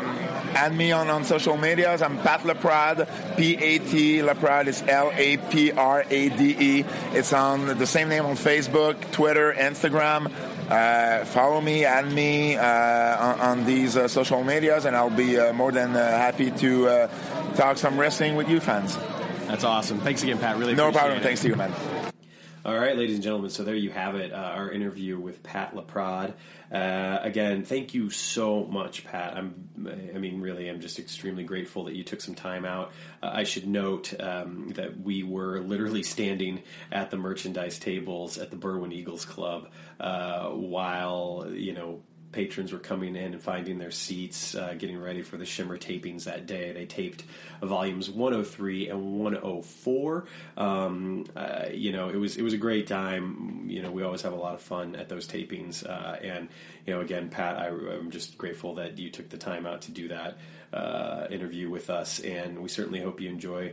um, 0.00 0.39
add 0.54 0.74
me 0.74 0.92
on, 0.92 1.08
on 1.08 1.24
social 1.24 1.56
medias, 1.56 2.02
I'm 2.02 2.18
Pat 2.18 2.40
Laprade, 2.40 3.06
P-A-T, 3.36 4.18
Laprade 4.18 4.66
is 4.66 4.82
L-A-P-R-A-D-E. 4.86 6.84
It's 7.12 7.32
on 7.32 7.78
the 7.78 7.86
same 7.86 8.08
name 8.08 8.24
on 8.26 8.36
Facebook, 8.36 9.10
Twitter, 9.12 9.52
Instagram. 9.56 10.30
Uh, 10.70 11.24
follow 11.24 11.60
me, 11.60 11.84
add 11.84 12.10
me 12.12 12.56
uh, 12.56 12.64
on, 12.64 13.40
on 13.40 13.64
these 13.66 13.96
uh, 13.96 14.06
social 14.06 14.44
medias, 14.44 14.84
and 14.84 14.94
I'll 14.96 15.10
be 15.10 15.38
uh, 15.38 15.52
more 15.52 15.72
than 15.72 15.96
uh, 15.96 15.98
happy 16.18 16.50
to 16.52 16.88
uh, 16.88 17.54
talk 17.54 17.76
some 17.76 17.98
wrestling 17.98 18.36
with 18.36 18.48
you 18.48 18.60
fans. 18.60 18.96
that's 19.48 19.64
awesome. 19.64 19.98
Thanks 20.00 20.22
again, 20.22 20.38
Pat. 20.38 20.58
Really 20.58 20.74
No 20.74 20.92
problem. 20.92 21.18
it. 21.18 21.22
Thanks 21.22 21.42
to 21.42 21.48
you, 21.48 21.56
man. 21.56 21.72
All 22.62 22.78
right, 22.78 22.94
ladies 22.94 23.14
and 23.14 23.24
gentlemen. 23.24 23.48
So 23.48 23.64
there 23.64 23.74
you 23.74 23.88
have 23.90 24.16
it. 24.16 24.34
Uh, 24.34 24.36
our 24.36 24.70
interview 24.70 25.18
with 25.18 25.42
Pat 25.42 25.74
Laprade. 25.74 26.34
Uh, 26.70 27.18
again, 27.22 27.64
thank 27.64 27.94
you 27.94 28.10
so 28.10 28.64
much, 28.64 29.02
Pat. 29.06 29.34
I'm, 29.34 29.70
I 30.14 30.18
mean, 30.18 30.42
really, 30.42 30.68
I'm 30.68 30.78
just 30.78 30.98
extremely 30.98 31.42
grateful 31.42 31.84
that 31.84 31.94
you 31.94 32.04
took 32.04 32.20
some 32.20 32.34
time 32.34 32.66
out. 32.66 32.92
Uh, 33.22 33.30
I 33.32 33.44
should 33.44 33.66
note 33.66 34.12
um, 34.20 34.72
that 34.74 35.00
we 35.00 35.22
were 35.22 35.60
literally 35.60 36.02
standing 36.02 36.62
at 36.92 37.10
the 37.10 37.16
merchandise 37.16 37.78
tables 37.78 38.36
at 38.36 38.50
the 38.50 38.56
Berwyn 38.56 38.92
Eagles 38.92 39.24
Club 39.24 39.70
uh, 39.98 40.50
while 40.50 41.46
you 41.50 41.72
know 41.72 42.02
patrons 42.32 42.72
were 42.72 42.78
coming 42.78 43.16
in 43.16 43.32
and 43.34 43.42
finding 43.42 43.78
their 43.78 43.90
seats, 43.90 44.54
uh, 44.54 44.74
getting 44.78 45.00
ready 45.00 45.22
for 45.22 45.36
the 45.36 45.44
Shimmer 45.44 45.76
tapings 45.76 46.24
that 46.24 46.46
day. 46.46 46.72
They 46.72 46.86
taped 46.86 47.24
volumes 47.62 48.08
103 48.08 48.88
and 48.88 49.18
104. 49.18 50.24
Um, 50.56 51.26
uh, 51.34 51.66
you 51.72 51.92
know, 51.92 52.08
it 52.08 52.16
was 52.16 52.36
it 52.36 52.42
was 52.42 52.52
a 52.52 52.58
great 52.58 52.86
time. 52.86 53.66
You 53.68 53.82
know, 53.82 53.90
we 53.90 54.02
always 54.02 54.22
have 54.22 54.32
a 54.32 54.36
lot 54.36 54.54
of 54.54 54.60
fun 54.60 54.96
at 54.96 55.08
those 55.08 55.26
tapings. 55.26 55.84
Uh, 55.84 56.16
and 56.22 56.48
you 56.86 56.94
know, 56.94 57.00
again, 57.00 57.28
Pat, 57.28 57.56
I, 57.56 57.68
I'm 57.68 58.10
just 58.10 58.38
grateful 58.38 58.76
that 58.76 58.98
you 58.98 59.10
took 59.10 59.28
the 59.28 59.38
time 59.38 59.66
out 59.66 59.82
to 59.82 59.90
do 59.90 60.08
that 60.08 60.38
uh, 60.72 61.26
interview 61.30 61.68
with 61.70 61.90
us, 61.90 62.20
and 62.20 62.60
we 62.60 62.68
certainly 62.68 63.00
hope 63.00 63.20
you 63.20 63.28
enjoy 63.28 63.72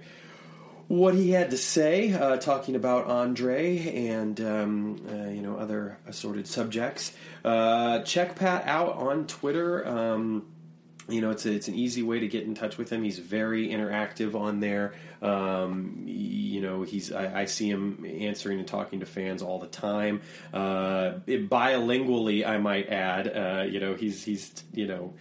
what 0.87 1.13
he 1.15 1.31
had 1.31 1.51
to 1.51 1.57
say, 1.57 2.13
uh, 2.13 2.37
talking 2.37 2.75
about 2.75 3.07
Andre 3.07 4.07
and 4.07 4.39
um, 4.39 5.01
uh, 5.09 5.29
you 5.29 5.41
know 5.41 5.57
other 5.57 5.97
assorted 6.07 6.47
subjects. 6.47 7.13
Uh, 7.43 7.99
check 7.99 8.35
Pat 8.35 8.65
out 8.65 8.95
on 8.95 9.27
Twitter. 9.27 9.85
Um, 9.87 10.47
you 11.09 11.21
know, 11.21 11.31
it's 11.31 11.45
a, 11.45 11.53
it's 11.53 11.67
an 11.69 11.75
easy 11.75 12.03
way 12.03 12.19
to 12.19 12.27
get 12.27 12.43
in 12.43 12.53
touch 12.53 12.77
with 12.77 12.89
him. 12.89 13.03
He's 13.03 13.19
very 13.19 13.69
interactive 13.69 14.35
on 14.35 14.59
there. 14.59 14.93
Um, 15.21 16.03
you 16.05 16.61
know, 16.61 16.83
he's 16.83 17.11
I, 17.11 17.41
I 17.41 17.45
see 17.45 17.69
him 17.69 18.05
answering 18.05 18.59
and 18.59 18.67
talking 18.67 18.99
to 18.99 19.05
fans 19.05 19.41
all 19.41 19.59
the 19.59 19.67
time. 19.67 20.21
Uh, 20.53 21.19
bilingually, 21.27 22.45
I 22.45 22.57
might 22.57 22.89
add. 22.89 23.27
Uh, 23.27 23.63
you 23.63 23.79
know, 23.79 23.95
he's 23.95 24.23
he's 24.23 24.63
you 24.73 24.87
know 24.87 25.13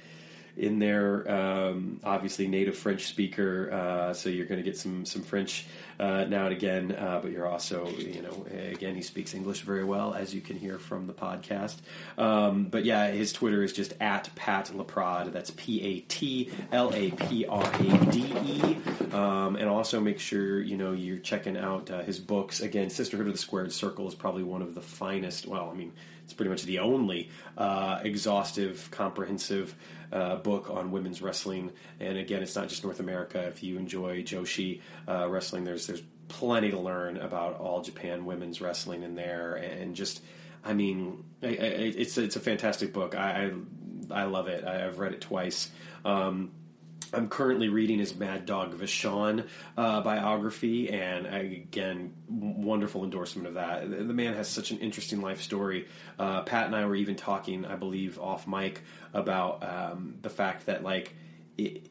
in 0.57 0.79
there. 0.79 1.31
Um, 1.31 2.01
obviously, 2.03 2.49
native 2.49 2.77
French 2.77 3.07
speaker, 3.07 3.71
uh, 3.73 4.15
so 4.15 4.29
you're 4.29 4.47
going 4.47 4.59
to 4.59 4.65
get 4.65 4.77
some 4.77 5.05
some 5.05 5.23
French 5.23 5.67
uh, 6.01 6.25
now 6.25 6.45
and 6.45 6.53
again. 6.53 6.93
Uh, 6.93 7.21
but 7.23 7.31
you're 7.31 7.47
also, 7.47 7.89
you 7.89 8.23
know, 8.23 8.47
again, 8.71 8.95
he 8.95 9.03
speaks 9.03 9.35
English 9.35 9.61
very 9.61 9.85
well, 9.85 10.15
as 10.15 10.35
you 10.35 10.41
can 10.41 10.59
hear 10.59 10.79
from 10.79 11.07
the 11.07 11.13
podcast. 11.15 11.77
Um, 12.19 12.65
but 12.65 12.85
yeah, 12.85 13.09
his 13.09 13.33
Twitter 13.33 13.63
is 13.63 13.73
just 13.73 13.95
at 14.01 14.35
Pat 14.35 14.71
Laprade. 14.75 15.33
That's 15.33 15.51
P 15.51 15.83
A 15.83 16.01
T 16.01 16.51
L 16.73 16.93
A 16.95 17.11
P 17.11 17.47
R 17.47 17.65
A 17.65 17.99
D 18.11 18.35
E. 18.45 18.77
Um, 19.13 19.57
and 19.57 19.69
also 19.69 20.01
make 20.01 20.19
sure 20.19 20.61
you 20.61 20.77
know 20.77 20.93
you're 20.93 21.19
checking 21.19 21.57
out 21.57 21.91
uh, 21.91 22.03
his 22.03 22.19
books. 22.19 22.61
Again, 22.61 22.91
Sisterhood 22.91 23.27
of 23.27 23.33
the 23.33 23.39
Squared 23.39 23.73
Circle 23.73 24.09
is 24.09 24.15
probably 24.15 24.43
one 24.43 24.63
of 24.63 24.75
the 24.75 24.81
finest. 24.81 25.47
Well, 25.47 25.71
I 25.73 25.77
mean, 25.77 25.93
it's 26.25 26.33
pretty 26.33 26.51
much 26.51 26.63
the 26.65 26.81
only 26.81 27.31
uh, 27.57 28.01
exhaustive, 28.03 28.89
comprehensive 28.91 29.75
uh, 30.13 30.37
book 30.37 30.71
on 30.71 30.91
women's 30.91 31.23
wrestling. 31.23 31.73
And 32.01 32.19
again, 32.19 32.43
it's 32.43 32.57
not 32.57 32.69
just 32.69 32.85
North 32.85 33.01
America. 33.01 33.41
If 33.47 33.63
you 33.63 33.77
enjoy 33.79 34.23
Joshi 34.23 34.81
uh, 35.09 35.29
wrestling, 35.29 35.65
there's 35.65 35.87
there's 35.87 36.03
plenty 36.29 36.71
to 36.71 36.79
learn 36.79 37.17
about 37.17 37.59
all 37.61 37.83
Japan 37.83 38.25
women's 38.25 38.61
wrestling 38.61 39.03
in 39.03 39.15
there, 39.15 39.55
and 39.55 39.95
just 39.95 40.23
I 40.65 40.73
mean, 40.73 41.25
it's 41.43 42.19
it's 42.19 42.37
a 42.37 42.41
fantastic 42.41 42.93
book. 42.93 43.15
I 43.15 43.53
I, 44.11 44.23
I 44.23 44.25
love 44.25 44.49
it. 44.49 44.65
I've 44.65 44.99
read 44.99 45.13
it 45.13 45.21
twice. 45.21 45.71
Um, 46.05 46.51
I'm 47.13 47.29
currently 47.29 47.69
reading 47.69 47.99
his 47.99 48.15
Mad 48.15 48.47
Dog 48.47 48.75
Vachon 48.75 49.47
uh, 49.77 50.01
biography, 50.01 50.91
and 50.91 51.27
again, 51.27 52.15
wonderful 52.29 53.05
endorsement 53.05 53.49
of 53.49 53.55
that. 53.55 53.89
The, 53.91 54.05
the 54.05 54.15
man 54.15 54.35
has 54.35 54.49
such 54.49 54.71
an 54.71 54.79
interesting 54.79 55.21
life 55.21 55.41
story. 55.41 55.89
Uh, 56.19 56.43
Pat 56.43 56.67
and 56.67 56.77
I 56.77 56.85
were 56.87 56.97
even 56.97 57.17
talking, 57.17 57.65
I 57.65 57.77
believe, 57.77 58.19
off 58.19 58.47
mic 58.47 58.83
about 59.13 59.63
um, 59.63 60.19
the 60.23 60.31
fact 60.31 60.67
that 60.67 60.83
like 60.83 61.15
it, 61.57 61.89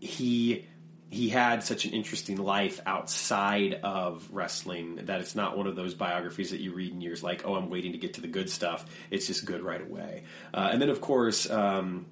he 0.00 0.66
he 1.10 1.30
had 1.30 1.62
such 1.62 1.86
an 1.86 1.92
interesting 1.92 2.36
life 2.36 2.80
outside 2.84 3.80
of 3.82 4.28
wrestling 4.30 4.96
that 5.06 5.20
it's 5.20 5.34
not 5.34 5.56
one 5.56 5.66
of 5.66 5.74
those 5.74 5.94
biographies 5.94 6.50
that 6.50 6.60
you 6.60 6.74
read 6.74 6.92
in 6.92 7.00
years 7.00 7.22
like, 7.22 7.46
oh, 7.46 7.54
I'm 7.54 7.70
waiting 7.70 7.92
to 7.92 7.98
get 7.98 8.14
to 8.14 8.20
the 8.20 8.28
good 8.28 8.50
stuff. 8.50 8.84
It's 9.10 9.26
just 9.26 9.46
good 9.46 9.62
right 9.62 9.80
away. 9.80 10.24
Uh, 10.52 10.68
and 10.70 10.82
then, 10.82 10.90
of 10.90 11.00
course, 11.00 11.48
um, 11.48 12.04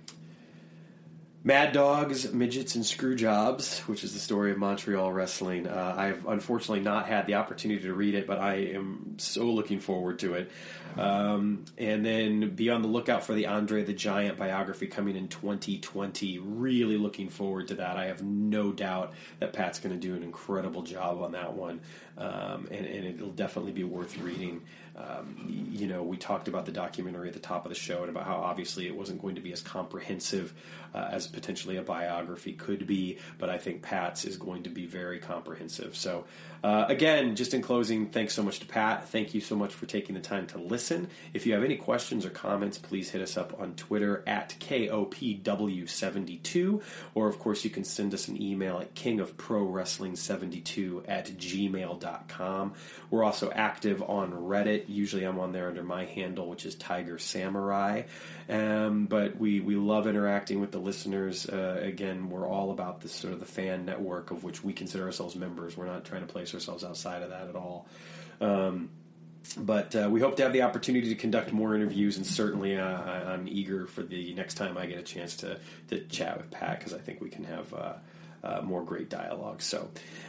Mad 1.46 1.72
Dogs, 1.72 2.32
Midgets, 2.32 2.74
and 2.74 2.84
Screwjobs, 2.84 3.78
which 3.82 4.02
is 4.02 4.12
the 4.12 4.18
story 4.18 4.50
of 4.50 4.58
Montreal 4.58 5.12
wrestling. 5.12 5.68
Uh, 5.68 5.94
I've 5.96 6.26
unfortunately 6.26 6.80
not 6.80 7.06
had 7.06 7.28
the 7.28 7.34
opportunity 7.34 7.82
to 7.82 7.94
read 7.94 8.16
it, 8.16 8.26
but 8.26 8.40
I 8.40 8.54
am 8.74 9.14
so 9.18 9.44
looking 9.44 9.78
forward 9.78 10.18
to 10.18 10.34
it. 10.34 10.50
Um, 10.96 11.66
and 11.78 12.04
then 12.04 12.56
be 12.56 12.68
on 12.70 12.82
the 12.82 12.88
lookout 12.88 13.22
for 13.22 13.32
the 13.32 13.46
Andre 13.46 13.84
the 13.84 13.92
Giant 13.92 14.38
biography 14.38 14.88
coming 14.88 15.14
in 15.14 15.28
2020. 15.28 16.40
Really 16.40 16.96
looking 16.96 17.28
forward 17.28 17.68
to 17.68 17.74
that. 17.76 17.96
I 17.96 18.06
have 18.06 18.24
no 18.24 18.72
doubt 18.72 19.14
that 19.38 19.52
Pat's 19.52 19.78
going 19.78 19.94
to 19.94 20.04
do 20.04 20.16
an 20.16 20.24
incredible 20.24 20.82
job 20.82 21.22
on 21.22 21.30
that 21.32 21.52
one, 21.52 21.80
um, 22.18 22.66
and, 22.72 22.86
and, 22.86 23.06
it'll 23.06 23.30
definitely 23.30 23.72
be 23.72 23.84
worth 23.84 24.18
reading. 24.18 24.62
Um, 24.96 25.68
you 25.70 25.86
know, 25.86 26.02
we 26.02 26.16
talked 26.16 26.48
about 26.48 26.64
the 26.64 26.72
documentary 26.72 27.28
at 27.28 27.34
the 27.34 27.40
top 27.40 27.66
of 27.66 27.68
the 27.68 27.74
show 27.74 28.00
and 28.00 28.08
about 28.08 28.24
how 28.24 28.36
obviously 28.36 28.86
it 28.86 28.96
wasn't 28.96 29.20
going 29.20 29.34
to 29.34 29.42
be 29.42 29.52
as 29.52 29.60
comprehensive 29.60 30.54
uh, 30.94 31.08
as 31.10 31.26
potentially 31.26 31.76
a 31.76 31.82
biography 31.82 32.54
could 32.54 32.86
be, 32.86 33.18
but 33.38 33.50
I 33.50 33.58
think 33.58 33.82
Pat's 33.82 34.24
is 34.24 34.38
going 34.38 34.62
to 34.62 34.70
be 34.70 34.86
very 34.86 35.18
comprehensive. 35.18 35.94
So, 35.94 36.24
uh, 36.64 36.86
again, 36.88 37.36
just 37.36 37.52
in 37.52 37.60
closing, 37.60 38.08
thanks 38.08 38.32
so 38.32 38.42
much 38.42 38.60
to 38.60 38.66
Pat. 38.66 39.10
Thank 39.10 39.34
you 39.34 39.42
so 39.42 39.54
much 39.54 39.74
for 39.74 39.84
taking 39.84 40.14
the 40.14 40.22
time 40.22 40.46
to 40.48 40.58
listen. 40.58 41.08
If 41.34 41.44
you 41.44 41.52
have 41.52 41.62
any 41.62 41.76
questions 41.76 42.24
or 42.24 42.30
comments, 42.30 42.78
please 42.78 43.10
hit 43.10 43.20
us 43.20 43.36
up 43.36 43.60
on 43.60 43.74
Twitter 43.74 44.24
at 44.26 44.56
KOPW72, 44.60 46.82
or 47.14 47.28
of 47.28 47.38
course, 47.38 47.62
you 47.62 47.70
can 47.70 47.84
send 47.84 48.14
us 48.14 48.28
an 48.28 48.42
email 48.42 48.78
at 48.78 48.94
kingofprowrestling72 48.94 51.04
at 51.06 51.26
gmail.com. 51.26 52.72
We're 53.10 53.24
also 53.24 53.50
active 53.50 54.02
on 54.02 54.32
Reddit. 54.32 54.85
Usually 54.88 55.24
I'm 55.24 55.38
on 55.38 55.52
there 55.52 55.68
under 55.68 55.82
my 55.82 56.04
handle, 56.04 56.48
which 56.48 56.66
is 56.66 56.74
Tiger 56.74 57.18
Samurai. 57.18 58.02
Um, 58.48 59.06
but 59.06 59.36
we, 59.36 59.60
we 59.60 59.76
love 59.76 60.06
interacting 60.06 60.60
with 60.60 60.72
the 60.72 60.78
listeners. 60.78 61.48
Uh, 61.48 61.80
again, 61.82 62.30
we're 62.30 62.48
all 62.48 62.70
about 62.70 63.00
this 63.00 63.12
sort 63.12 63.32
of 63.32 63.40
the 63.40 63.46
fan 63.46 63.84
network 63.84 64.30
of 64.30 64.44
which 64.44 64.62
we 64.62 64.72
consider 64.72 65.04
ourselves 65.04 65.36
members. 65.36 65.76
We're 65.76 65.86
not 65.86 66.04
trying 66.04 66.26
to 66.26 66.32
place 66.32 66.54
ourselves 66.54 66.84
outside 66.84 67.22
of 67.22 67.30
that 67.30 67.48
at 67.48 67.56
all. 67.56 67.86
Um, 68.40 68.90
but 69.56 69.94
uh, 69.94 70.08
we 70.10 70.20
hope 70.20 70.36
to 70.36 70.42
have 70.42 70.52
the 70.52 70.62
opportunity 70.62 71.08
to 71.08 71.14
conduct 71.14 71.52
more 71.52 71.74
interviews, 71.74 72.16
and 72.16 72.26
certainly 72.26 72.76
uh, 72.76 72.84
I, 72.84 73.34
am 73.34 73.46
eager 73.48 73.86
for 73.86 74.02
the 74.02 74.34
next 74.34 74.54
time 74.54 74.76
I 74.76 74.86
get 74.86 74.98
a 74.98 75.02
chance 75.02 75.36
to, 75.36 75.58
to 75.88 76.00
chat 76.06 76.36
with 76.36 76.50
Pat 76.50 76.78
because 76.78 76.92
I 76.92 76.98
think 76.98 77.20
we 77.20 77.30
can 77.30 77.44
have 77.44 77.72
uh, 77.72 77.92
uh, 78.42 78.60
more 78.62 78.82
great 78.82 79.10
dialogue. 79.10 79.62
So, 79.62 79.88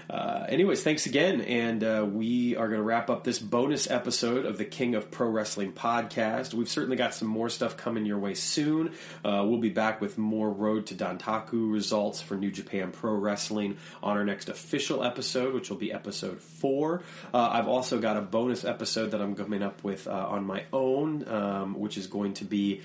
uh, 0.09 0.45
anyways, 0.47 0.83
thanks 0.83 1.05
again, 1.05 1.41
and 1.41 1.83
uh, 1.83 2.07
we 2.09 2.55
are 2.55 2.67
going 2.67 2.79
to 2.79 2.83
wrap 2.83 3.09
up 3.09 3.25
this 3.25 3.39
bonus 3.39 3.91
episode 3.91 4.45
of 4.45 4.57
the 4.57 4.63
King 4.63 4.95
of 4.95 5.11
Pro 5.11 5.27
Wrestling 5.27 5.73
podcast. 5.73 6.53
We've 6.53 6.69
certainly 6.69 6.95
got 6.95 7.13
some 7.13 7.27
more 7.27 7.49
stuff 7.49 7.75
coming 7.75 8.05
your 8.05 8.17
way 8.17 8.33
soon. 8.33 8.93
Uh, 9.25 9.43
we'll 9.45 9.59
be 9.59 9.69
back 9.69 9.99
with 9.99 10.17
more 10.17 10.49
Road 10.49 10.85
to 10.87 10.95
Dontaku 10.95 11.71
results 11.71 12.21
for 12.21 12.35
New 12.35 12.51
Japan 12.51 12.91
Pro 12.91 13.15
Wrestling 13.15 13.77
on 14.01 14.15
our 14.15 14.23
next 14.23 14.47
official 14.47 15.03
episode, 15.03 15.53
which 15.53 15.69
will 15.69 15.77
be 15.77 15.91
episode 15.91 16.41
four. 16.41 17.03
Uh, 17.33 17.49
I've 17.51 17.67
also 17.67 17.99
got 17.99 18.15
a 18.15 18.21
bonus 18.21 18.63
episode 18.63 19.11
that 19.11 19.21
I'm 19.21 19.35
coming 19.35 19.61
up 19.61 19.83
with 19.83 20.07
uh, 20.07 20.11
on 20.11 20.45
my 20.45 20.63
own, 20.71 21.27
um, 21.27 21.77
which 21.77 21.97
is 21.97 22.07
going 22.07 22.33
to 22.35 22.45
be 22.45 22.81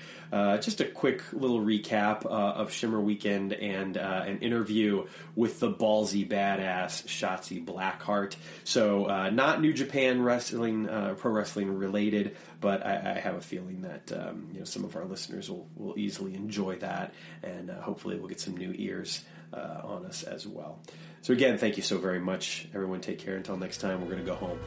just 0.59 0.81
a 0.81 0.85
quick 0.85 1.21
little 1.31 1.59
recap 1.59 2.25
of 2.25 2.71
Shimmer 2.71 2.99
Weekend 2.99 3.53
and 3.53 3.97
an 3.97 4.39
interview 4.39 5.05
with 5.35 5.59
the 5.59 5.71
ballsy 5.71 6.27
badass 6.27 7.05
Shotzi 7.05 7.63
Blackheart. 7.63 8.35
So 8.63 9.05
uh, 9.05 9.29
not 9.29 9.61
New 9.61 9.73
Japan 9.73 10.21
wrestling, 10.21 10.89
uh, 10.89 11.15
pro 11.17 11.31
wrestling 11.31 11.77
related, 11.77 12.35
but 12.61 12.85
I, 12.85 13.15
I 13.15 13.19
have 13.19 13.35
a 13.35 13.41
feeling 13.41 13.81
that 13.81 14.11
um, 14.11 14.49
you 14.51 14.59
know 14.59 14.65
some 14.65 14.83
of 14.83 14.95
our 14.95 15.05
listeners 15.05 15.49
will, 15.49 15.67
will 15.75 15.97
easily 15.97 16.35
enjoy 16.35 16.77
that, 16.77 17.13
and 17.43 17.69
uh, 17.69 17.81
hopefully 17.81 18.17
we'll 18.17 18.29
get 18.29 18.39
some 18.39 18.57
new 18.57 18.73
ears 18.77 19.23
uh, 19.53 19.81
on 19.83 20.05
us 20.05 20.23
as 20.23 20.47
well. 20.47 20.79
So 21.21 21.33
again, 21.33 21.57
thank 21.57 21.77
you 21.77 21.83
so 21.83 21.97
very 21.97 22.19
much, 22.19 22.67
everyone. 22.73 22.99
Take 23.01 23.19
care. 23.19 23.35
Until 23.35 23.57
next 23.57 23.77
time, 23.77 24.01
we're 24.01 24.07
going 24.07 24.19
to 24.19 24.25
go 24.25 24.35
home. 24.35 24.59